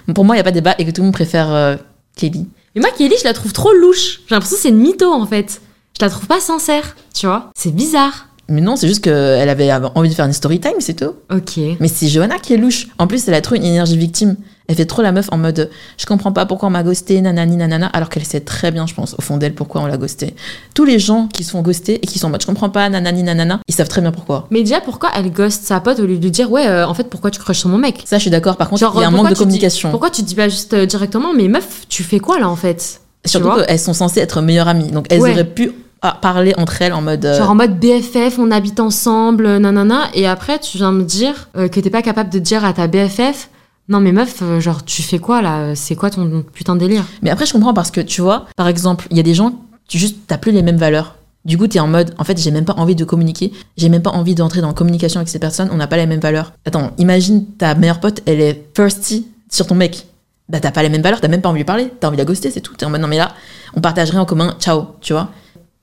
Bon, 0.08 0.14
Pour 0.14 0.24
moi, 0.24 0.34
il 0.34 0.38
y 0.38 0.40
a 0.40 0.44
pas 0.44 0.50
de 0.50 0.54
débat 0.56 0.74
et 0.78 0.84
que 0.84 0.90
tout 0.90 1.02
le 1.02 1.06
monde 1.06 1.14
préfère 1.14 1.52
euh, 1.52 1.76
Kelly. 2.16 2.48
Mais 2.74 2.80
moi, 2.80 2.90
Kelly, 2.96 3.14
je 3.18 3.24
la 3.24 3.32
trouve 3.34 3.52
trop 3.52 3.72
louche. 3.72 4.20
J'ai 4.28 4.34
l'impression 4.34 4.56
que 4.56 4.62
c'est 4.62 4.68
une 4.70 4.78
mytho 4.78 5.12
en 5.12 5.26
fait. 5.26 5.60
Je 5.98 6.04
la 6.04 6.10
trouve 6.10 6.26
pas 6.26 6.40
sincère, 6.40 6.96
tu 7.14 7.26
vois. 7.26 7.50
C'est 7.54 7.74
bizarre. 7.74 8.26
Mais 8.50 8.60
non, 8.60 8.76
c'est 8.76 8.88
juste 8.88 9.02
qu'elle 9.02 9.48
avait 9.48 9.70
envie 9.94 10.08
de 10.10 10.14
faire 10.14 10.26
une 10.26 10.32
story 10.32 10.60
time, 10.60 10.72
c'est 10.80 10.94
tout. 10.94 11.14
Ok. 11.32 11.56
Mais 11.78 11.88
c'est 11.88 12.08
Johanna 12.08 12.38
qui 12.38 12.52
est 12.52 12.56
louche. 12.56 12.88
En 12.98 13.06
plus, 13.06 13.26
elle 13.28 13.34
a 13.34 13.40
trop 13.40 13.54
une 13.54 13.64
énergie 13.64 13.96
victime. 13.96 14.36
Elle 14.66 14.76
fait 14.76 14.84
trop 14.86 15.02
la 15.02 15.10
meuf 15.10 15.26
en 15.32 15.36
mode 15.36 15.68
je 15.98 16.06
comprends 16.06 16.30
pas 16.30 16.46
pourquoi 16.46 16.68
on 16.68 16.70
m'a 16.70 16.84
ghosté, 16.84 17.20
nanani 17.20 17.56
nanana, 17.56 17.86
alors 17.88 18.08
qu'elle 18.08 18.24
sait 18.24 18.38
très 18.40 18.70
bien, 18.70 18.86
je 18.86 18.94
pense, 18.94 19.14
au 19.18 19.22
fond 19.22 19.36
d'elle, 19.36 19.52
pourquoi 19.54 19.80
on 19.80 19.86
l'a 19.86 19.96
ghosté. 19.96 20.34
Tous 20.74 20.84
les 20.84 21.00
gens 21.00 21.26
qui 21.26 21.42
se 21.42 21.50
font 21.50 21.60
ghoster 21.62 21.94
et 21.94 22.06
qui 22.06 22.20
sont 22.20 22.28
en 22.28 22.30
mode 22.30 22.40
je 22.42 22.46
comprends 22.46 22.70
pas, 22.70 22.88
nanani 22.88 23.24
nanana, 23.24 23.58
ils 23.66 23.74
savent 23.74 23.88
très 23.88 24.00
bien 24.00 24.12
pourquoi. 24.12 24.46
Mais 24.52 24.60
déjà, 24.62 24.80
pourquoi 24.80 25.10
elle 25.16 25.32
ghost 25.32 25.64
sa 25.64 25.80
pote 25.80 25.98
au 25.98 26.06
lieu 26.06 26.16
de 26.18 26.22
lui 26.22 26.30
dire 26.30 26.52
ouais, 26.52 26.68
euh, 26.68 26.86
en 26.86 26.94
fait, 26.94 27.04
pourquoi 27.10 27.32
tu 27.32 27.40
crushes 27.40 27.58
sur 27.58 27.68
mon 27.68 27.78
mec? 27.78 28.02
Ça, 28.04 28.18
je 28.18 28.22
suis 28.22 28.30
d'accord. 28.30 28.56
Par 28.56 28.68
contre, 28.68 28.80
Genre, 28.80 28.92
il 28.96 29.00
y 29.00 29.04
a 29.04 29.08
un 29.08 29.10
manque 29.10 29.28
de 29.30 29.34
dis- 29.34 29.40
communication. 29.40 29.90
Pourquoi 29.90 30.10
tu 30.10 30.22
dis 30.22 30.36
pas 30.36 30.48
juste 30.48 30.72
euh, 30.74 30.86
directement, 30.86 31.32
mais 31.34 31.48
meuf, 31.48 31.86
tu 31.88 32.04
fais 32.04 32.20
quoi 32.20 32.38
là 32.38 32.48
en 32.48 32.54
fait? 32.56 33.00
Surtout 33.24 33.50
qu'elles 33.66 33.78
sont 33.80 33.92
censées 33.92 34.20
être 34.20 34.40
meilleures 34.40 34.68
amies. 34.68 34.92
Donc, 34.92 35.06
elles 35.10 35.20
Ouais. 35.20 35.32
auraient 35.32 35.44
pu 35.44 35.72
ah, 36.02 36.16
parler 36.20 36.54
entre 36.56 36.80
elles 36.82 36.92
en 36.92 37.02
mode. 37.02 37.24
euh, 37.24 37.38
Genre 37.38 37.50
en 37.50 37.54
mode 37.54 37.78
BFF, 37.78 38.38
on 38.38 38.50
habite 38.50 38.80
ensemble, 38.80 39.46
euh, 39.46 39.58
nanana, 39.58 40.08
et 40.14 40.26
après 40.26 40.58
tu 40.58 40.78
viens 40.78 40.92
me 40.92 41.02
dire 41.04 41.48
euh, 41.56 41.68
que 41.68 41.80
t'es 41.80 41.90
pas 41.90 42.02
capable 42.02 42.30
de 42.30 42.38
dire 42.38 42.64
à 42.64 42.72
ta 42.72 42.86
BFF, 42.86 43.50
non 43.88 44.00
mais 44.00 44.12
meuf, 44.12 44.38
euh, 44.42 44.60
genre 44.60 44.84
tu 44.84 45.02
fais 45.02 45.18
quoi 45.18 45.42
là? 45.42 45.74
C'est 45.74 45.96
quoi 45.96 46.10
ton 46.10 46.44
putain 46.54 46.74
de 46.74 46.80
délire? 46.80 47.04
Mais 47.22 47.30
après, 47.30 47.44
je 47.46 47.52
comprends 47.52 47.74
parce 47.74 47.90
que 47.90 48.00
tu 48.00 48.20
vois, 48.20 48.46
par 48.56 48.68
exemple, 48.68 49.06
il 49.10 49.16
y 49.16 49.20
a 49.20 49.24
des 49.24 49.34
gens, 49.34 49.52
tu 49.88 49.98
juste, 49.98 50.16
t'as 50.26 50.38
plus 50.38 50.52
les 50.52 50.62
mêmes 50.62 50.76
valeurs. 50.76 51.16
Du 51.44 51.56
coup, 51.56 51.66
t'es 51.66 51.80
en 51.80 51.86
mode, 51.88 52.14
en 52.18 52.24
fait, 52.24 52.38
j'ai 52.38 52.50
même 52.50 52.66
pas 52.66 52.74
envie 52.76 52.94
de 52.94 53.04
communiquer, 53.04 53.50
j'ai 53.78 53.88
même 53.88 54.02
pas 54.02 54.10
envie 54.10 54.34
d'entrer 54.34 54.60
dans 54.60 54.68
la 54.68 54.74
communication 54.74 55.20
avec 55.20 55.28
ces 55.30 55.38
personnes, 55.38 55.70
on 55.72 55.76
n'a 55.76 55.86
pas 55.86 55.96
les 55.96 56.06
mêmes 56.06 56.20
valeurs. 56.20 56.52
Attends, 56.66 56.92
imagine 56.98 57.46
ta 57.58 57.74
meilleure 57.74 57.98
pote, 57.98 58.20
elle 58.26 58.40
est 58.42 58.72
thirsty 58.74 59.26
sur 59.50 59.66
ton 59.66 59.74
mec. 59.74 60.06
Bah, 60.50 60.60
t'as 60.60 60.70
pas 60.70 60.82
les 60.82 60.88
mêmes 60.90 61.00
valeurs, 61.02 61.20
t'as 61.20 61.28
même 61.28 61.40
pas 61.40 61.48
envie 61.48 61.58
de 61.58 61.62
lui 61.62 61.64
parler, 61.66 61.90
t'as 61.98 62.08
envie 62.08 62.16
de 62.16 62.20
la 62.20 62.26
ghoster, 62.26 62.50
c'est 62.50 62.60
tout. 62.60 62.74
T'es 62.76 62.84
en 62.84 62.90
mode, 62.90 63.00
non, 63.00 63.08
mais 63.08 63.16
là, 63.16 63.32
on 63.74 63.80
partage 63.80 64.10
rien 64.10 64.20
en 64.20 64.24
commun, 64.26 64.54
ciao, 64.60 64.88
tu 65.00 65.12
vois. 65.14 65.30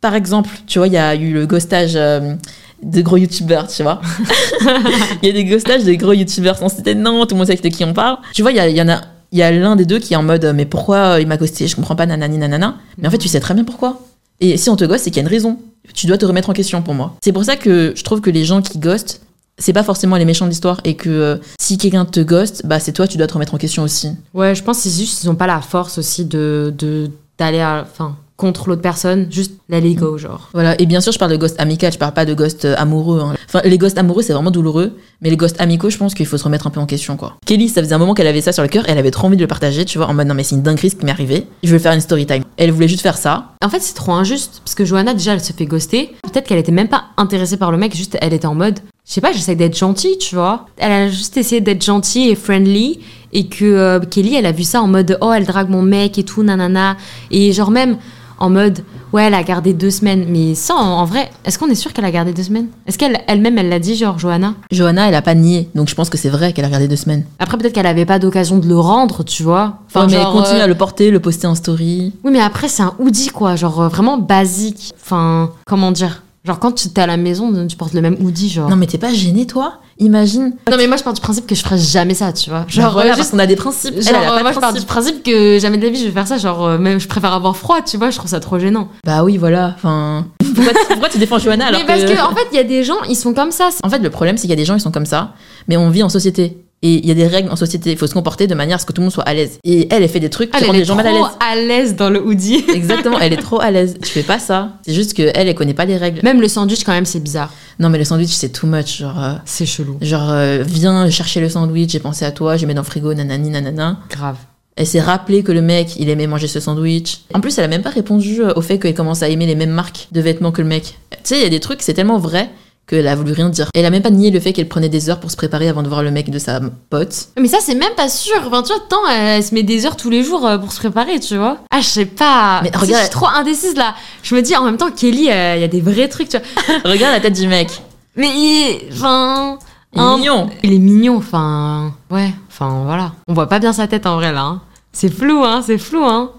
Par 0.01 0.15
exemple, 0.15 0.49
tu 0.67 0.79
vois, 0.79 0.87
il 0.87 0.93
y 0.93 0.97
a 0.97 1.15
eu 1.15 1.33
le 1.33 1.45
ghostage 1.47 1.93
euh, 1.95 2.35
de 2.83 3.01
gros 3.01 3.17
youtubeurs, 3.17 3.67
tu 3.67 3.81
vois. 3.83 3.99
Il 5.23 5.27
y 5.27 5.29
a 5.29 5.33
des 5.33 5.45
ghostages 5.45 5.83
de 5.83 5.93
gros 5.93 6.13
youtubeurs 6.13 6.57
sans 6.57 6.69
citer 6.69 6.93
de 6.95 6.99
nom, 7.01 7.25
tout 7.25 7.33
le 7.35 7.39
monde 7.39 7.47
sait 7.47 7.55
de 7.55 7.67
qui 7.69 7.83
on 7.83 7.93
parle. 7.93 8.17
Tu 8.33 8.41
vois, 8.43 8.51
il 8.51 8.57
y, 8.57 8.77
y 8.77 8.81
en 8.81 8.89
a, 8.89 9.01
il 9.31 9.39
y 9.39 9.41
a 9.43 9.51
l'un 9.51 9.75
des 9.75 9.85
deux 9.85 9.97
qui 9.99 10.13
est 10.13 10.17
en 10.17 10.23
mode 10.23 10.45
euh, 10.45 10.53
mais 10.53 10.65
pourquoi 10.65 10.97
euh, 11.15 11.19
il 11.21 11.27
m'a 11.27 11.37
ghosté 11.37 11.67
Je 11.67 11.75
comprends 11.75 11.95
pas, 11.95 12.05
nanani 12.05 12.37
nanana. 12.37 12.75
Mais 12.99 13.07
en 13.07 13.11
fait, 13.11 13.17
tu 13.17 13.27
sais 13.27 13.39
très 13.39 13.53
bien 13.55 13.63
pourquoi. 13.63 13.99
Et 14.39 14.57
si 14.57 14.69
on 14.69 14.75
te 14.75 14.85
ghoste, 14.85 15.05
c'est 15.05 15.09
qu'il 15.09 15.17
y 15.17 15.25
a 15.25 15.27
une 15.27 15.33
raison. 15.33 15.57
Tu 15.95 16.05
dois 16.05 16.17
te 16.19 16.25
remettre 16.25 16.49
en 16.51 16.53
question 16.53 16.81
pour 16.83 16.93
moi. 16.93 17.15
C'est 17.23 17.31
pour 17.31 17.43
ça 17.43 17.55
que 17.55 17.93
je 17.95 18.03
trouve 18.03 18.21
que 18.21 18.29
les 18.29 18.45
gens 18.45 18.61
qui 18.61 18.77
ghostent, 18.77 19.21
c'est 19.57 19.73
pas 19.73 19.83
forcément 19.83 20.15
les 20.17 20.25
méchants 20.25 20.45
de 20.45 20.51
l'histoire 20.51 20.79
et 20.83 20.95
que 20.95 21.09
euh, 21.09 21.37
si 21.59 21.79
quelqu'un 21.79 22.05
te 22.05 22.19
ghoste, 22.19 22.67
bah 22.67 22.79
c'est 22.79 22.91
toi, 22.93 23.07
tu 23.07 23.17
dois 23.17 23.25
te 23.25 23.33
remettre 23.33 23.55
en 23.55 23.57
question 23.57 23.81
aussi. 23.81 24.11
Ouais, 24.35 24.53
je 24.53 24.61
pense 24.61 24.77
que 24.77 24.83
c'est 24.89 24.99
juste 25.01 25.19
qu'ils 25.21 25.29
ont 25.31 25.35
pas 25.35 25.47
la 25.47 25.61
force 25.61 25.97
aussi 25.97 26.25
de 26.25 26.71
de- 26.77 27.09
d'aller 27.39 27.59
à- 27.61 27.83
enfin 27.89 28.15
contre 28.37 28.69
l'autre 28.69 28.83
personne, 28.83 29.27
juste 29.31 29.53
let 29.67 29.81
it 29.81 29.97
go 29.97 30.17
genre. 30.17 30.49
Voilà, 30.53 30.79
et 30.79 30.85
bien 30.85 31.01
sûr, 31.01 31.11
je 31.11 31.17
parle 31.17 31.31
de 31.31 31.37
ghost 31.37 31.59
amical, 31.59 31.91
je 31.91 31.97
parle 31.97 32.13
pas 32.13 32.23
de 32.23 32.35
ghost 32.35 32.65
euh, 32.65 32.75
amoureux. 32.77 33.19
hein. 33.19 33.35
Enfin, 33.47 33.61
les 33.65 33.77
ghosts 33.79 33.97
amoureux, 33.97 34.21
c'est 34.21 34.33
vraiment 34.33 34.51
douloureux, 34.51 34.95
mais 35.21 35.31
les 35.31 35.37
ghosts 35.37 35.59
amicaux, 35.59 35.89
je 35.89 35.97
pense 35.97 36.13
qu'il 36.13 36.27
faut 36.27 36.37
se 36.37 36.43
remettre 36.43 36.67
un 36.67 36.69
peu 36.69 36.79
en 36.79 36.85
question, 36.85 37.17
quoi. 37.17 37.37
Kelly, 37.45 37.67
ça 37.67 37.81
faisait 37.81 37.95
un 37.95 37.97
moment 37.97 38.13
qu'elle 38.13 38.27
avait 38.27 38.41
ça 38.41 38.53
sur 38.53 38.61
le 38.61 38.69
cœur, 38.69 38.85
elle 38.87 38.99
avait 38.99 39.11
trop 39.11 39.27
envie 39.27 39.37
de 39.37 39.41
le 39.41 39.47
partager, 39.47 39.85
tu 39.85 39.97
vois, 39.97 40.07
en 40.07 40.13
mode 40.13 40.27
non, 40.27 40.35
mais 40.35 40.43
c'est 40.43 40.55
une 40.55 40.61
dinguerie 40.61 40.91
ce 40.91 40.95
qui 40.95 41.05
m'est 41.05 41.11
arrivé, 41.11 41.47
je 41.63 41.71
veux 41.73 41.79
faire 41.79 41.93
une 41.93 42.01
story 42.01 42.27
time. 42.27 42.43
Elle 42.57 42.71
voulait 42.71 42.87
juste 42.87 43.01
faire 43.01 43.17
ça. 43.17 43.53
En 43.65 43.69
fait, 43.69 43.81
c'est 43.81 43.95
trop 43.95 44.13
injuste 44.13 44.61
parce 44.63 44.75
que 44.75 44.85
Johanna 44.85 45.13
déjà 45.13 45.33
elle 45.33 45.43
se 45.43 45.51
fait 45.51 45.65
ghoster. 45.65 46.11
Peut-être 46.23 46.47
qu'elle 46.47 46.59
était 46.59 46.71
même 46.71 46.89
pas 46.89 47.05
intéressée 47.17 47.57
par 47.57 47.71
le 47.71 47.77
mec, 47.77 47.95
juste 47.95 48.17
elle 48.21 48.33
était 48.33 48.47
en 48.47 48.55
mode 48.55 48.79
je 49.07 49.13
sais 49.13 49.21
pas, 49.21 49.31
j'essaie 49.31 49.55
d'être 49.55 49.77
gentille, 49.77 50.17
tu 50.17 50.35
vois. 50.35 50.65
Elle 50.75 50.91
a 50.91 51.07
juste 51.07 51.37
essayé 51.37 51.61
d'être 51.61 51.83
gentille 51.83 52.29
et 52.29 52.35
friendly 52.35 52.99
et 53.31 53.47
que 53.47 53.63
euh, 53.63 53.99
Kelly, 54.01 54.35
elle 54.35 54.45
a 54.45 54.51
vu 54.51 54.63
ça 54.63 54.81
en 54.81 54.87
mode 54.87 55.17
oh, 55.21 55.31
elle 55.31 55.45
drague 55.45 55.69
mon 55.69 55.81
mec 55.81 56.17
et 56.17 56.23
tout, 56.23 56.43
nanana. 56.43 56.97
Et 57.31 57.53
genre 57.53 57.71
même 57.71 57.97
en 58.39 58.49
mode 58.49 58.83
ouais, 59.13 59.23
elle 59.25 59.33
a 59.33 59.43
gardé 59.43 59.73
deux 59.73 59.91
semaines. 59.91 60.25
Mais 60.29 60.55
ça, 60.55 60.75
en, 60.75 61.05
vrai, 61.05 61.29
est-ce 61.45 61.57
qu'on 61.57 61.69
est 61.69 61.75
sûr 61.75 61.93
qu'elle 61.93 62.05
a 62.05 62.11
gardé 62.11 62.33
deux 62.33 62.43
semaines? 62.43 62.67
Est-ce 62.85 62.97
qu'elle 62.97 63.19
elle-même, 63.27 63.57
elle 63.57 63.69
l'a 63.69 63.79
dit, 63.79 63.95
genre 63.95 64.19
Johanna? 64.19 64.55
Johanna, 64.71 65.07
elle 65.07 65.15
a 65.15 65.21
pas 65.21 65.35
nié, 65.35 65.69
donc 65.75 65.89
je 65.89 65.95
pense 65.95 66.09
que 66.09 66.17
c'est 66.17 66.29
vrai 66.29 66.53
qu'elle 66.53 66.65
a 66.65 66.67
regardé 66.67 66.87
deux 66.87 66.95
semaines. 66.95 67.25
Après, 67.39 67.57
peut-être 67.57 67.73
qu'elle 67.73 67.87
avait 67.87 68.05
pas 68.05 68.19
d'occasion 68.19 68.57
de 68.57 68.67
le 68.67 68.79
rendre, 68.79 69.23
tu 69.23 69.43
vois. 69.43 69.79
Enfin, 69.87 70.07
mais 70.07 70.13
elle 70.13 70.25
continue 70.25 70.59
euh, 70.59 70.65
à 70.65 70.67
le 70.67 70.75
porter, 70.75 71.11
le 71.11 71.19
poster 71.19 71.47
en 71.47 71.55
story. 71.55 72.13
Oui, 72.23 72.31
mais 72.31 72.41
après, 72.41 72.67
c'est 72.67 72.83
un 72.83 72.93
hoodie, 72.99 73.29
quoi. 73.29 73.55
Genre, 73.55 73.81
euh, 73.81 73.87
vraiment 73.87 74.17
basique. 74.17 74.93
Enfin, 75.01 75.51
comment 75.65 75.91
dire? 75.91 76.23
Genre, 76.47 76.59
quand 76.59 76.71
tu 76.71 76.87
es 76.87 76.99
à 76.99 77.05
la 77.05 77.17
maison, 77.17 77.51
tu 77.67 77.75
portes 77.75 77.93
le 77.93 78.01
même 78.01 78.15
hoodie, 78.21 78.49
genre. 78.49 78.69
Non, 78.69 78.75
mais 78.77 78.87
t'es 78.87 78.97
pas 78.97 79.13
gênée, 79.13 79.45
toi? 79.45 79.81
Imagine. 79.99 80.53
Non, 80.71 80.77
mais 80.77 80.87
moi, 80.87 80.95
je 80.97 81.03
pars 81.03 81.13
du 81.13 81.19
principe 81.21 81.45
que 81.45 81.55
je 81.55 81.61
ferai 81.61 81.77
jamais 81.77 82.13
ça, 82.13 82.31
tu 82.31 82.49
vois. 82.49 82.65
Genre, 82.69 82.83
Genre, 82.83 82.93
voilà, 82.93 83.07
euh, 83.07 83.09
parce 83.11 83.19
juste- 83.23 83.31
qu'on 83.31 83.39
a 83.39 83.45
des 83.47 83.55
principes. 83.55 83.99
Genre, 84.01 84.13
moi, 84.41 84.51
je 84.53 84.59
pars 84.59 84.71
du 84.73 84.81
principe 84.85 85.23
que 85.23 85.59
jamais 85.59 85.77
de 85.77 85.83
la 85.83 85.89
vie, 85.89 85.99
je 85.99 86.05
vais 86.05 86.11
faire 86.11 86.27
ça. 86.27 86.37
Genre, 86.37 86.63
euh, 86.65 86.77
même, 86.77 86.99
je 86.99 87.07
préfère 87.07 87.33
avoir 87.33 87.57
froid, 87.57 87.81
tu 87.81 87.97
vois. 87.97 88.09
Je 88.11 88.17
trouve 88.17 88.29
ça 88.29 88.39
trop 88.39 88.57
gênant. 88.59 88.87
Bah 89.05 89.23
oui, 89.23 89.37
voilà. 89.37 89.73
Enfin, 89.75 90.25
pourquoi, 90.55 90.73
tu- 90.73 90.87
pourquoi 90.89 91.09
tu 91.09 91.17
défends 91.17 91.37
Johanna 91.39 91.67
alors 91.67 91.81
mais 91.81 91.85
parce 91.85 92.03
que, 92.03 92.21
en 92.25 92.33
fait, 92.33 92.47
il 92.53 92.55
y 92.55 92.59
a 92.59 92.63
des 92.63 92.83
gens, 92.83 93.01
ils 93.09 93.15
sont 93.15 93.33
comme 93.33 93.51
ça. 93.51 93.69
En 93.83 93.89
fait, 93.89 93.99
le 93.99 94.09
problème, 94.09 94.37
c'est 94.37 94.41
qu'il 94.41 94.51
y 94.51 94.53
a 94.53 94.55
des 94.57 94.65
gens, 94.65 94.75
ils 94.75 94.79
sont 94.81 94.91
comme 94.91 95.05
ça, 95.05 95.33
mais 95.67 95.75
on 95.77 95.89
vit 95.89 96.03
en 96.03 96.09
société. 96.09 96.63
Et 96.83 96.95
il 96.99 97.07
y 97.07 97.11
a 97.11 97.15
des 97.15 97.25
règles 97.27 97.49
en 97.49 97.55
société. 97.55 97.91
Il 97.91 97.97
faut 97.97 98.05
se 98.05 98.13
comporter 98.13 98.45
de 98.45 98.53
manière 98.53 98.75
à 98.75 98.79
ce 98.79 98.85
que 98.85 98.93
tout 98.93 99.01
le 99.01 99.05
monde 99.05 99.13
soit 99.13 99.23
à 99.23 99.33
l'aise. 99.33 99.57
Et 99.63 99.87
elle, 99.91 100.03
elle 100.03 100.09
fait 100.09 100.19
des 100.19 100.29
trucs 100.29 100.51
qui 100.51 100.57
Elle, 100.57 100.65
rendent 100.65 100.75
elle 100.75 100.81
les 100.81 100.83
est 100.83 100.87
gens 100.87 100.95
mal 100.95 101.07
à 101.07 101.11
l'aise. 101.11 101.23
à 101.39 101.55
l'aise 101.55 101.95
dans 101.95 102.09
le 102.11 102.21
hoodie. 102.21 102.63
Exactement, 102.73 103.17
elle 103.19 103.33
est 103.33 103.37
trop 103.41 103.59
à 103.59 103.71
l'aise. 103.71 103.97
Tu 104.01 104.09
fais 104.09 104.21
pas 104.23 104.37
ça. 104.37 104.73
C'est 104.85 104.93
juste 104.93 105.15
que 105.15 105.23
elle, 105.33 105.47
elle 105.47 105.55
connaît 105.55 105.73
pas 105.73 105.85
les 105.85 105.97
règles. 105.97 106.19
Même 106.23 106.39
le 106.39 106.47
sandwich, 106.47 106.83
quand 106.83 106.91
même, 106.91 107.05
c'est 107.05 107.19
bizarre. 107.19 107.51
Non, 107.79 107.89
mais 107.89 107.97
le 107.97 108.03
sandwich, 108.03 108.29
c'est 108.29 108.49
too 108.49 108.67
much. 108.67 108.99
Genre, 108.99 109.23
euh, 109.23 109.33
C'est 109.45 109.65
chelou. 109.65 109.97
genre 110.01 110.29
euh, 110.29 110.63
viens 110.65 111.09
chercher 111.09 111.41
le 111.41 111.49
sandwich, 111.49 111.91
j'ai 111.91 111.99
pensé 111.99 112.25
à 112.25 112.31
toi, 112.31 112.57
j'ai 112.57 112.65
mis 112.67 112.73
dans 112.75 112.81
le 112.81 112.85
frigo, 112.87 113.13
nanani, 113.13 113.49
nanana. 113.49 113.97
Grave. 114.11 114.37
Elle 114.75 114.85
s'est 114.85 115.01
rappelé 115.01 115.41
que 115.41 115.51
le 115.51 115.63
mec, 115.63 115.95
il 115.97 116.07
aimait 116.09 116.27
manger 116.27 116.47
ce 116.47 116.59
sandwich. 116.59 117.21
En 117.33 117.39
plus, 117.41 117.57
elle 117.57 117.63
a 117.63 117.67
même 117.67 117.81
pas 117.81 117.89
répondu 117.89 118.43
euh, 118.43 118.53
au 118.55 118.61
fait 118.61 118.77
qu'elle 118.77 118.93
commence 118.93 119.23
à 119.23 119.29
aimer 119.29 119.47
les 119.47 119.55
mêmes 119.55 119.71
marques 119.71 120.07
de 120.11 120.21
vêtements 120.21 120.51
que 120.51 120.61
le 120.61 120.67
mec. 120.67 120.99
Tu 121.09 121.17
sais, 121.23 121.37
il 121.39 121.41
y 121.41 121.45
a 121.47 121.49
des 121.49 121.59
trucs, 121.59 121.81
c'est 121.81 121.95
tellement 121.95 122.19
vrai 122.19 122.49
qu'elle 122.87 123.07
a 123.07 123.15
voulu 123.15 123.33
rien 123.33 123.49
dire. 123.49 123.67
Elle 123.75 123.85
a 123.85 123.89
même 123.89 124.01
pas 124.01 124.09
nié 124.09 124.31
le 124.31 124.39
fait 124.39 124.53
qu'elle 124.53 124.67
prenait 124.69 124.89
des 124.89 125.09
heures 125.09 125.19
pour 125.19 125.29
se 125.29 125.35
préparer 125.35 125.67
avant 125.67 125.83
de 125.83 125.89
voir 125.89 126.03
le 126.03 126.11
mec 126.11 126.29
de 126.29 126.39
sa 126.39 126.59
pote. 126.89 127.27
Mais 127.39 127.47
ça, 127.49 127.57
c'est 127.61 127.75
même 127.75 127.93
pas 127.97 128.07
sûr. 128.09 128.35
Enfin, 128.47 128.63
tu 128.63 128.73
vois, 128.73 128.81
tant 128.89 129.05
elle, 129.09 129.43
se 129.43 129.53
met 129.53 129.63
des 129.63 129.85
heures 129.85 129.97
tous 129.97 130.09
les 130.09 130.23
jours 130.23 130.45
euh, 130.47 130.57
pour 130.57 130.71
se 130.71 130.79
préparer, 130.79 131.19
tu 131.19 131.37
vois. 131.37 131.57
Ah, 131.69 131.81
je 131.81 131.87
sais 131.87 132.05
pas. 132.05 132.61
Mais 132.63 132.69
regarde- 132.73 132.93
je 132.93 132.97
suis 133.01 133.09
trop 133.09 133.27
indécise 133.27 133.75
là. 133.75 133.93
Je 134.23 134.33
me 134.35 134.41
dis 134.41 134.55
en 134.55 134.63
même 134.63 134.77
temps, 134.77 134.89
Kelly, 134.91 135.29
euh, 135.29 135.55
il 135.57 135.61
y 135.61 135.65
a 135.65 135.67
des 135.67 135.81
vrais 135.81 136.07
trucs, 136.07 136.29
tu 136.29 136.37
vois. 136.37 136.75
Regarde 136.91 137.13
la 137.13 137.19
tête 137.19 137.33
du 137.39 137.47
mec. 137.47 137.69
Mais 138.15 138.29
il. 138.29 138.79
Enfin. 138.93 139.59
Il 139.93 140.01
est 140.01 140.15
mignon. 140.17 140.49
Il 140.63 140.73
est 140.73 140.79
mignon, 140.79 141.17
enfin. 141.17 141.93
Ouais, 142.11 142.31
enfin 142.49 142.83
voilà. 142.85 143.13
On 143.27 143.33
voit 143.33 143.47
pas 143.47 143.59
bien 143.59 143.73
sa 143.73 143.87
tête 143.87 144.05
en 144.05 144.15
vrai 144.15 144.31
là. 144.31 144.41
hein. 144.41 144.61
C'est 144.91 145.13
flou, 145.13 145.43
hein, 145.43 145.61
c'est 145.65 145.77
flou, 145.77 146.03
hein. 146.03 146.31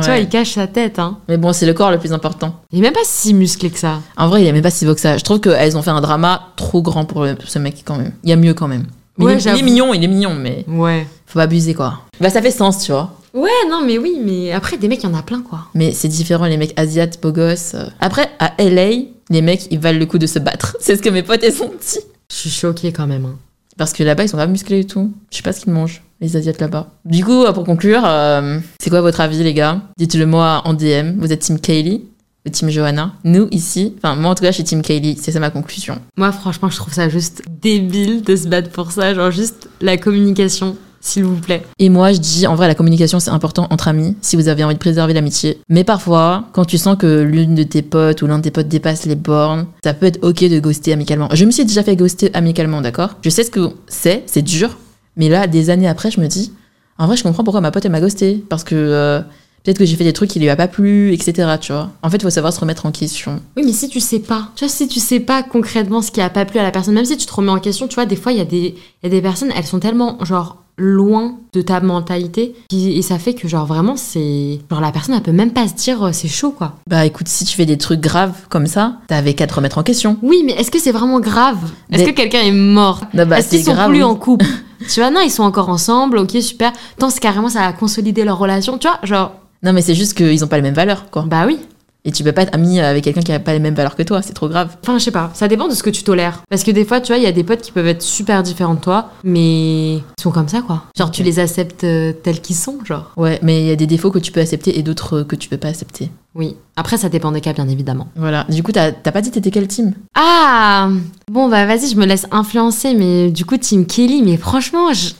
Tu 0.00 0.06
vois, 0.06 0.18
il 0.18 0.28
cache 0.28 0.52
sa 0.54 0.66
tête, 0.68 0.98
hein. 0.98 1.18
Mais 1.28 1.36
bon, 1.36 1.52
c'est 1.52 1.66
le 1.66 1.74
corps 1.74 1.90
le 1.90 1.98
plus 1.98 2.12
important. 2.12 2.54
Il 2.72 2.78
est 2.78 2.82
même 2.82 2.92
pas 2.92 3.00
si 3.04 3.34
musclé 3.34 3.70
que 3.70 3.78
ça. 3.78 4.00
En 4.16 4.28
vrai, 4.28 4.42
il 4.42 4.46
est 4.46 4.52
même 4.52 4.62
pas 4.62 4.70
si 4.70 4.86
beau 4.86 4.94
que 4.94 5.00
ça. 5.00 5.16
Je 5.18 5.24
trouve 5.24 5.40
qu'elles 5.40 5.76
ont 5.76 5.82
fait 5.82 5.90
un 5.90 6.00
drama 6.00 6.48
trop 6.56 6.80
grand 6.80 7.04
pour 7.04 7.24
le- 7.24 7.36
ce 7.44 7.58
mec 7.58 7.82
quand 7.84 7.96
même. 7.96 8.12
Il 8.22 8.30
y 8.30 8.32
a 8.32 8.36
mieux 8.36 8.54
quand 8.54 8.68
même. 8.68 8.86
Mais 9.18 9.24
Ouais, 9.26 9.32
il, 9.32 9.36
est- 9.36 9.40
il 9.40 9.46
est 9.48 9.50
j'avoue. 9.50 9.64
mignon, 9.64 9.92
il 9.94 10.04
est 10.04 10.08
mignon, 10.08 10.34
mais 10.34 10.64
Ouais. 10.68 11.06
faut 11.26 11.38
pas 11.38 11.42
abuser 11.44 11.74
quoi. 11.74 12.00
Bah 12.20 12.30
ça 12.30 12.40
fait 12.40 12.50
sens, 12.52 12.84
tu 12.84 12.92
vois. 12.92 13.12
Ouais, 13.34 13.48
non, 13.68 13.82
mais 13.84 13.98
oui, 13.98 14.18
mais 14.24 14.50
après, 14.52 14.76
des 14.76 14.88
mecs, 14.88 15.02
il 15.04 15.08
y 15.08 15.12
en 15.12 15.16
a 15.16 15.22
plein, 15.22 15.40
quoi. 15.42 15.66
Mais 15.74 15.92
c'est 15.92 16.08
différent, 16.08 16.46
les 16.46 16.56
mecs 16.56 16.72
asiates, 16.78 17.20
beaux 17.22 17.30
gosses. 17.32 17.74
euh. 17.74 17.84
Après, 18.00 18.28
à 18.40 18.52
LA, 18.58 18.90
les 19.30 19.40
mecs, 19.42 19.68
ils 19.70 19.78
valent 19.78 19.98
le 20.00 20.06
coup 20.06 20.18
de 20.18 20.26
se 20.26 20.38
battre. 20.40 20.76
C'est 20.80 20.96
ce 20.96 21.02
que 21.02 21.10
mes 21.10 21.22
potes, 21.22 21.42
elles 21.44 21.62
ont 21.62 21.68
dit. 21.80 22.00
Je 22.30 22.34
suis 22.36 22.50
choquée 22.50 22.92
quand 22.92 23.06
même. 23.06 23.24
hein. 23.26 23.36
Parce 23.78 23.92
que 23.92 24.02
là-bas, 24.02 24.24
ils 24.24 24.28
sont 24.28 24.36
pas 24.36 24.46
musclés 24.48 24.80
et 24.80 24.84
tout. 24.84 25.12
Je 25.30 25.36
sais 25.36 25.42
pas 25.44 25.52
ce 25.52 25.60
qu'ils 25.60 25.72
mangent, 25.72 26.02
les 26.20 26.36
asiates 26.36 26.60
là-bas. 26.60 26.90
Du 27.04 27.24
coup, 27.24 27.44
euh, 27.44 27.52
pour 27.52 27.64
conclure, 27.64 28.02
euh, 28.04 28.58
c'est 28.80 28.90
quoi 28.90 29.00
votre 29.00 29.20
avis, 29.20 29.42
les 29.42 29.54
gars? 29.54 29.80
Dites-le 29.98 30.26
moi 30.26 30.62
en 30.64 30.74
DM. 30.74 31.18
Vous 31.18 31.32
êtes 31.32 31.40
Team 31.40 31.58
Kaylee 31.58 32.04
ou 32.46 32.50
Team 32.50 32.70
Johanna? 32.70 33.12
Nous, 33.24 33.48
ici, 33.50 33.94
enfin, 33.98 34.14
moi 34.14 34.30
en 34.30 34.34
tout 34.34 34.42
cas, 34.42 34.50
je 34.50 34.56
suis 34.56 34.64
Team 34.64 34.82
Kaylee. 34.82 35.16
C'est 35.20 35.32
ça 35.32 35.40
ma 35.40 35.50
conclusion. 35.50 35.98
Moi, 36.16 36.30
franchement, 36.32 36.68
je 36.68 36.76
trouve 36.76 36.92
ça 36.92 37.08
juste 37.08 37.42
débile 37.62 38.22
de 38.22 38.36
se 38.36 38.48
battre 38.48 38.70
pour 38.70 38.92
ça. 38.92 39.14
Genre, 39.14 39.30
juste 39.30 39.68
la 39.80 39.96
communication, 39.96 40.76
s'il 41.00 41.24
vous 41.24 41.36
plaît. 41.36 41.62
Et 41.78 41.88
moi, 41.88 42.12
je 42.12 42.18
dis, 42.18 42.46
en 42.46 42.54
vrai, 42.54 42.68
la 42.68 42.74
communication, 42.74 43.18
c'est 43.18 43.30
important 43.30 43.66
entre 43.70 43.88
amis, 43.88 44.14
si 44.20 44.36
vous 44.36 44.48
avez 44.48 44.62
envie 44.62 44.74
de 44.74 44.78
préserver 44.78 45.14
l'amitié. 45.14 45.60
Mais 45.70 45.84
parfois, 45.84 46.44
quand 46.52 46.66
tu 46.66 46.76
sens 46.76 46.98
que 46.98 47.22
l'une 47.22 47.54
de 47.54 47.62
tes 47.62 47.80
potes 47.80 48.20
ou 48.20 48.26
l'un 48.26 48.36
de 48.38 48.42
tes 48.42 48.50
potes 48.50 48.68
dépasse 48.68 49.06
les 49.06 49.14
bornes, 49.14 49.66
ça 49.82 49.94
peut 49.94 50.04
être 50.04 50.18
ok 50.22 50.44
de 50.44 50.60
ghoster 50.60 50.92
amicalement. 50.92 51.28
Je 51.32 51.46
me 51.46 51.50
suis 51.50 51.64
déjà 51.64 51.82
fait 51.82 51.96
ghoster 51.96 52.30
amicalement, 52.34 52.82
d'accord? 52.82 53.16
Je 53.22 53.30
sais 53.30 53.44
ce 53.44 53.50
que 53.50 53.70
c'est, 53.88 54.24
c'est 54.26 54.42
dur, 54.42 54.76
mais 55.16 55.28
là, 55.28 55.46
des 55.46 55.70
années 55.70 55.88
après, 55.88 56.10
je 56.10 56.20
me 56.20 56.26
dis, 56.26 56.52
en 56.98 57.06
vrai, 57.06 57.16
je 57.16 57.22
comprends 57.22 57.44
pourquoi 57.44 57.60
ma 57.60 57.70
pote, 57.70 57.84
elle 57.84 57.90
m'a 57.92 58.00
ghosté. 58.00 58.44
Parce 58.48 58.64
que, 58.64 58.74
euh, 58.74 59.20
Peut-être 59.62 59.76
que 59.76 59.84
j'ai 59.84 59.94
fait 59.94 60.04
des 60.04 60.14
trucs 60.14 60.30
qui 60.30 60.40
lui 60.40 60.48
a 60.48 60.56
pas 60.56 60.68
plu, 60.68 61.12
etc. 61.12 61.46
Tu 61.60 61.70
vois. 61.70 61.90
En 62.02 62.08
fait, 62.08 62.16
il 62.16 62.22
faut 62.22 62.30
savoir 62.30 62.50
se 62.50 62.60
remettre 62.60 62.86
en 62.86 62.92
question. 62.92 63.42
Oui, 63.58 63.62
mais 63.66 63.72
si 63.74 63.90
tu 63.90 64.00
sais 64.00 64.18
pas, 64.20 64.48
tu 64.56 64.64
vois, 64.64 64.72
si 64.72 64.88
tu 64.88 64.98
sais 65.00 65.20
pas 65.20 65.42
concrètement 65.42 66.00
ce 66.00 66.10
qui 66.10 66.22
a 66.22 66.30
pas 66.30 66.46
plu 66.46 66.58
à 66.58 66.62
la 66.62 66.70
personne, 66.70 66.94
même 66.94 67.04
si 67.04 67.14
tu 67.18 67.26
te 67.26 67.34
remets 67.34 67.50
en 67.50 67.58
question, 67.58 67.86
tu 67.86 67.96
vois, 67.96 68.06
des 68.06 68.16
fois, 68.16 68.32
il 68.32 68.38
y, 68.38 68.40
a 68.40 68.46
des- 68.46 68.74
y 69.02 69.06
a 69.06 69.10
des 69.10 69.20
personnes, 69.20 69.52
elles 69.54 69.66
sont 69.66 69.78
tellement, 69.78 70.16
genre, 70.24 70.56
loin 70.78 71.34
de 71.52 71.60
ta 71.60 71.78
mentalité, 71.82 72.54
et 72.72 73.02
ça 73.02 73.18
fait 73.18 73.34
que, 73.34 73.48
genre, 73.48 73.66
vraiment, 73.66 73.96
c'est. 73.98 74.60
Genre, 74.70 74.80
la 74.80 74.92
personne, 74.92 75.14
elle 75.14 75.20
peut 75.22 75.30
même 75.30 75.52
pas 75.52 75.68
se 75.68 75.74
dire, 75.74 76.02
euh, 76.04 76.10
c'est 76.14 76.26
chaud, 76.28 76.52
quoi. 76.52 76.76
Bah 76.88 77.04
écoute, 77.04 77.28
si 77.28 77.44
tu 77.44 77.54
fais 77.54 77.66
des 77.66 77.76
trucs 77.76 78.00
graves 78.00 78.32
comme 78.48 78.66
ça, 78.66 78.94
t'avais 79.08 79.34
qu'à 79.34 79.46
te 79.46 79.52
remettre 79.52 79.76
en 79.76 79.82
question. 79.82 80.16
Oui, 80.22 80.42
mais 80.46 80.52
est-ce 80.52 80.70
que 80.70 80.78
c'est 80.78 80.90
vraiment 80.92 81.20
grave? 81.20 81.58
Est-ce 81.92 82.04
que 82.04 82.12
quelqu'un 82.12 82.40
est 82.40 82.50
mort? 82.50 83.02
Bah, 83.12 83.38
Est-ce 83.38 83.50
qu'ils 83.50 83.64
sont 83.64 83.74
grave, 83.74 83.90
plus 83.90 83.98
oui. 83.98 84.04
en 84.04 84.14
couple? 84.14 84.46
Tu 84.88 85.00
vois, 85.00 85.10
non, 85.10 85.20
ils 85.20 85.30
sont 85.30 85.42
encore 85.42 85.68
ensemble, 85.68 86.18
ok, 86.18 86.30
super. 86.40 86.72
Tant 86.98 87.10
c'est 87.10 87.20
carrément, 87.20 87.48
ça 87.48 87.64
a 87.66 87.72
consolidé 87.72 88.24
leur 88.24 88.38
relation, 88.38 88.78
tu 88.78 88.88
vois, 88.88 88.98
genre, 89.02 89.32
Non, 89.62 89.72
mais 89.72 89.82
c'est 89.82 89.94
juste 89.94 90.14
qu'ils 90.14 90.42
ont 90.44 90.48
pas 90.48 90.56
les 90.56 90.62
mêmes 90.62 90.74
valeurs, 90.74 91.10
quoi. 91.10 91.22
bah 91.26 91.44
oui. 91.46 91.58
Et 92.04 92.12
tu 92.12 92.24
peux 92.24 92.32
pas 92.32 92.42
être 92.42 92.54
ami 92.54 92.80
avec 92.80 93.04
quelqu'un 93.04 93.20
qui 93.20 93.32
a 93.32 93.38
pas 93.40 93.52
les 93.52 93.58
mêmes 93.58 93.74
valeurs 93.74 93.96
que 93.96 94.02
toi, 94.02 94.22
c'est 94.22 94.32
trop 94.32 94.48
grave. 94.48 94.76
Enfin, 94.82 94.98
je 94.98 95.04
sais 95.04 95.10
pas, 95.10 95.30
ça 95.34 95.48
dépend 95.48 95.68
de 95.68 95.74
ce 95.74 95.82
que 95.82 95.90
tu 95.90 96.02
tolères. 96.02 96.42
Parce 96.48 96.64
que 96.64 96.70
des 96.70 96.84
fois, 96.84 97.00
tu 97.00 97.08
vois, 97.12 97.18
il 97.18 97.24
y 97.24 97.26
a 97.26 97.32
des 97.32 97.44
potes 97.44 97.60
qui 97.60 97.72
peuvent 97.72 97.86
être 97.86 98.02
super 98.02 98.42
différents 98.42 98.74
de 98.74 98.80
toi, 98.80 99.10
mais 99.24 99.96
ils 99.96 100.02
sont 100.20 100.30
comme 100.30 100.48
ça, 100.48 100.62
quoi. 100.62 100.84
Genre, 100.96 101.10
tu 101.10 101.22
les 101.22 101.38
acceptes 101.38 101.84
euh, 101.84 102.12
tels 102.12 102.40
qu'ils 102.40 102.56
sont, 102.56 102.78
genre. 102.84 103.12
Ouais, 103.16 103.38
mais 103.42 103.60
il 103.60 103.66
y 103.66 103.70
a 103.70 103.76
des 103.76 103.86
défauts 103.86 104.10
que 104.10 104.18
tu 104.18 104.32
peux 104.32 104.40
accepter 104.40 104.78
et 104.78 104.82
d'autres 104.82 105.22
que 105.22 105.36
tu 105.36 105.48
peux 105.48 105.56
pas 105.58 105.68
accepter. 105.68 106.10
Oui. 106.34 106.56
Après, 106.76 106.96
ça 106.96 107.08
dépend 107.08 107.32
des 107.32 107.40
cas, 107.40 107.52
bien 107.52 107.68
évidemment. 107.68 108.08
Voilà. 108.16 108.46
Du 108.48 108.62
coup, 108.62 108.72
t'as 108.72 108.92
t'as 108.92 109.12
pas 109.12 109.20
dit 109.20 109.30
t'étais 109.30 109.50
quel 109.50 109.66
team? 109.66 109.94
Ah 110.14 110.88
Bon, 111.30 111.48
bah 111.48 111.66
vas-y, 111.66 111.88
je 111.88 111.96
me 111.96 112.06
laisse 112.06 112.26
influencer, 112.30 112.94
mais 112.94 113.30
du 113.30 113.44
coup, 113.44 113.56
Team 113.56 113.86
Kelly, 113.86 114.22
mais 114.22 114.36
franchement, 114.36 114.92
je. 114.92 115.10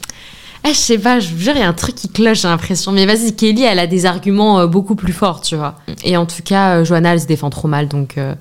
Ah, 0.65 0.69
je 0.69 0.79
sais 0.79 0.99
pas, 0.99 1.21
je 1.21 1.31
vous 1.31 1.39
jure, 1.39 1.55
il 1.55 1.61
y 1.61 1.63
a 1.63 1.69
un 1.69 1.73
truc 1.73 1.95
qui 1.95 2.09
cloche, 2.09 2.43
j'ai 2.43 2.49
l'impression. 2.49 2.93
Mais 2.93 3.07
vas-y, 3.07 3.35
Kelly, 3.35 3.63
elle 3.63 3.79
a 3.79 3.87
des 3.87 4.07
arguments 4.07 4.61
euh, 4.61 4.67
beaucoup 4.67 4.95
plus 4.95 5.13
forts, 5.13 5.41
tu 5.41 5.57
vois. 5.57 5.77
Et 6.05 6.17
en 6.17 6.27
tout 6.27 6.43
cas, 6.45 6.77
euh, 6.77 6.85
Johanna, 6.85 7.15
elle 7.15 7.21
se 7.21 7.27
défend 7.27 7.51
trop 7.51 7.69
mal, 7.69 7.89
donc 7.89 8.19
euh, 8.19 8.35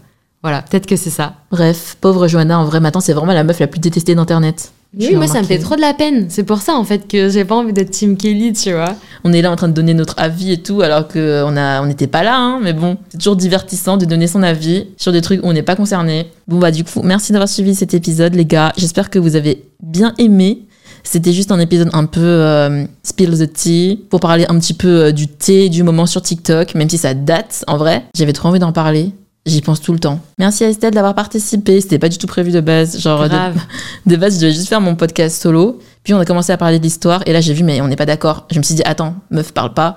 voilà, 0.44 0.62
peut-être 0.62 0.86
que 0.86 0.96
c'est 0.96 1.10
ça. 1.10 1.36
Bref, 1.52 1.98
pauvre 2.02 2.28
Johanna, 2.28 2.60
en 2.60 2.66
vrai, 2.66 2.80
maintenant, 2.80 3.02
c'est 3.02 3.14
vraiment 3.14 3.34
la 3.34 3.44
meuf 3.44 3.60
la 3.60 3.68
plus 3.68 3.80
détestée 3.80 4.16
d'Internet. 4.16 4.72
Oui, 4.98 5.14
moi, 5.14 5.28
ça 5.28 5.40
me 5.40 5.46
fait 5.46 5.60
trop 5.60 5.76
de 5.76 5.82
la 5.82 5.94
peine. 5.94 6.26
C'est 6.30 6.44
pour 6.44 6.62
ça, 6.62 6.74
en 6.74 6.84
fait, 6.84 7.08
que 7.08 7.30
j'ai 7.30 7.46
pas 7.46 7.56
envie 7.56 7.74
d'être 7.74 7.92
Team 7.92 8.18
Kelly, 8.18 8.54
tu 8.54 8.72
vois. 8.72 8.96
On 9.24 9.32
est 9.34 9.42
là 9.44 9.52
en 9.52 9.56
train 9.56 9.68
de 9.68 9.74
donner 9.74 9.94
notre 9.94 10.16
avis 10.18 10.54
et 10.54 10.64
tout, 10.64 10.82
alors 10.82 11.08
que 11.08 11.44
on 11.46 11.56
a, 11.56 11.82
on 11.84 11.86
n'était 11.86 12.08
pas 12.08 12.24
là, 12.24 12.38
hein, 12.38 12.60
mais 12.64 12.74
bon, 12.74 12.98
c'est 13.10 13.20
toujours 13.20 13.36
divertissant 13.36 13.98
de 13.98 14.06
donner 14.06 14.26
son 14.26 14.42
avis 14.42 14.88
sur 14.98 15.12
des 15.12 15.22
trucs 15.22 15.44
où 15.44 15.48
on 15.48 15.54
n'est 15.54 15.62
pas 15.62 15.76
concerné. 15.76 16.32
Bon 16.48 16.58
bah 16.58 16.72
du 16.72 16.84
coup, 16.84 17.02
merci 17.04 17.32
d'avoir 17.34 17.48
suivi 17.48 17.76
cet 17.76 17.94
épisode, 17.94 18.34
les 18.34 18.46
gars. 18.46 18.74
J'espère 18.78 19.12
que 19.12 19.20
vous 19.20 19.36
avez 19.36 19.64
bien 19.84 20.16
aimé. 20.18 20.64
C'était 21.04 21.34
juste 21.34 21.52
un 21.52 21.60
épisode 21.60 21.90
un 21.94 22.06
peu 22.06 22.20
euh, 22.22 22.86
spill 23.04 23.32
the 23.38 23.52
tea 23.52 24.00
pour 24.10 24.20
parler 24.20 24.46
un 24.50 24.60
petit 24.60 24.74
peu 24.74 24.88
euh, 25.06 25.12
du 25.12 25.28
thé 25.28 25.70
du 25.70 25.84
moment 25.84 26.06
sur 26.06 26.22
TikTok, 26.22 26.76
même 26.76 26.90
si 26.90 26.98
ça 26.98 27.14
date 27.14 27.64
en 27.68 27.78
vrai. 27.78 28.04
J'avais 28.16 28.34
trop 28.34 28.50
envie 28.50 28.60
d'en 28.60 28.72
parler. 28.72 29.12
J'y 29.46 29.62
pense 29.62 29.82
tout 29.82 29.94
le 29.94 30.00
temps. 30.00 30.20
Merci 30.38 30.64
à 30.66 30.70
Estelle 30.70 30.94
d'avoir 30.94 31.16
participé. 31.16 31.80
C'était 31.82 31.98
pas 31.98 32.10
du 32.10 32.18
tout 32.18 32.28
prévu 32.28 32.52
de 32.52 32.60
base. 32.60 33.00
Genre, 33.00 33.24
de- 33.24 33.30
Grave. 33.30 33.58
de 34.06 34.16
base, 34.16 34.36
je 34.36 34.42
devais 34.42 34.54
juste 34.54 34.68
faire 34.68 34.82
mon 34.82 34.96
podcast 34.96 35.42
solo. 35.42 35.80
Puis 36.04 36.14
on 36.14 36.20
a 36.20 36.26
commencé 36.26 36.52
à 36.52 36.58
parler 36.58 36.78
de 36.78 36.84
l'histoire. 36.84 37.24
Et 37.26 37.34
là, 37.34 37.42
j'ai 37.42 37.54
vu, 37.54 37.64
mais 37.64 37.82
on 37.82 37.88
n'est 37.88 37.96
pas 37.96 38.06
d'accord. 38.06 38.46
Je 38.52 38.58
me 38.60 38.64
suis 38.64 38.76
dit, 38.76 38.84
attends, 38.86 39.16
meuf, 39.32 39.52
parle 39.54 39.74
pas. 39.74 39.96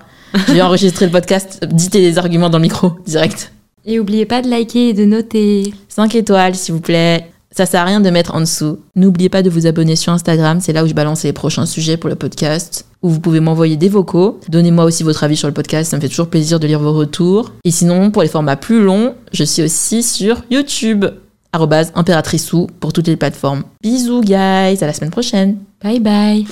Je 0.49 0.53
vais 0.53 0.63
enregistrer 0.63 1.07
le 1.07 1.13
podcast. 1.13 1.61
Dis 1.71 1.91
tes 1.91 2.17
arguments 2.19 2.49
dans 2.51 2.59
le 2.59 2.63
micro, 2.63 2.93
direct. 3.07 3.53
Et 3.85 3.99
oubliez 3.99 4.27
pas 4.27 4.43
de 4.43 4.49
liker 4.49 4.91
et 4.91 4.95
de 4.95 5.05
noter. 5.05 5.75
5 5.89 6.15
étoiles, 6.15 6.55
s'il 6.55 6.75
vous 6.75 6.81
plaît. 6.81 7.32
Ça 7.55 7.67
sert 7.67 7.83
à 7.83 7.85
rien 7.85 8.01
de 8.01 8.11
mettre 8.11 8.35
en 8.35 8.41
dessous. 8.41 8.79
N'oubliez 8.97 9.29
pas 9.29 9.43
de 9.43 9.51
vous 9.51 9.67
abonner 9.67 9.95
sur 9.95 10.13
Instagram. 10.13 10.61
C'est 10.61 10.73
là 10.73 10.85
où 10.85 10.87
je 10.87 10.95
balance 10.95 11.23
les 11.23 11.33
prochains 11.33 11.67
sujets 11.67 11.97
pour 11.97 12.09
le 12.09 12.17
podcast. 12.17 12.87
Où 13.03 13.11
vous 13.11 13.21
pouvez 13.21 13.41
m'envoyer 13.41 13.77
des 13.77 13.89
vocaux. 13.89 14.41
Donnez-moi 14.49 14.85
aussi 14.85 15.03
votre 15.03 15.23
avis 15.25 15.37
sur 15.37 15.49
le 15.49 15.55
podcast. 15.55 15.91
Ça 15.91 15.97
me 15.97 16.01
fait 16.01 16.09
toujours 16.09 16.29
plaisir 16.29 16.59
de 16.59 16.67
lire 16.67 16.81
vos 16.81 16.93
retours. 16.93 17.53
Et 17.65 17.71
sinon, 17.71 18.11
pour 18.11 18.23
les 18.23 18.29
formats 18.29 18.57
plus 18.57 18.83
longs, 18.83 19.15
je 19.33 19.45
suis 19.45 19.63
aussi 19.63 20.03
sur 20.03 20.43
YouTube. 20.51 21.05
impératriceu 21.53 22.67
pour 22.81 22.93
toutes 22.93 23.09
les 23.09 23.17
plateformes. 23.17 23.65
Bisous, 23.83 24.23
guys. 24.23 24.79
À 24.81 24.87
la 24.87 24.93
semaine 24.93 25.11
prochaine. 25.11 25.59
Bye 25.83 26.01
bye. 26.01 26.47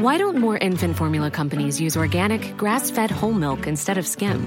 Why 0.00 0.16
don't 0.16 0.38
more 0.38 0.56
infant 0.62 0.94
formula 0.94 1.28
companies 1.28 1.80
use 1.80 1.96
organic, 1.96 2.56
grass 2.56 2.88
fed 2.88 3.10
whole 3.10 3.34
milk 3.34 3.66
instead 3.66 3.98
of 3.98 4.06
skim? 4.06 4.46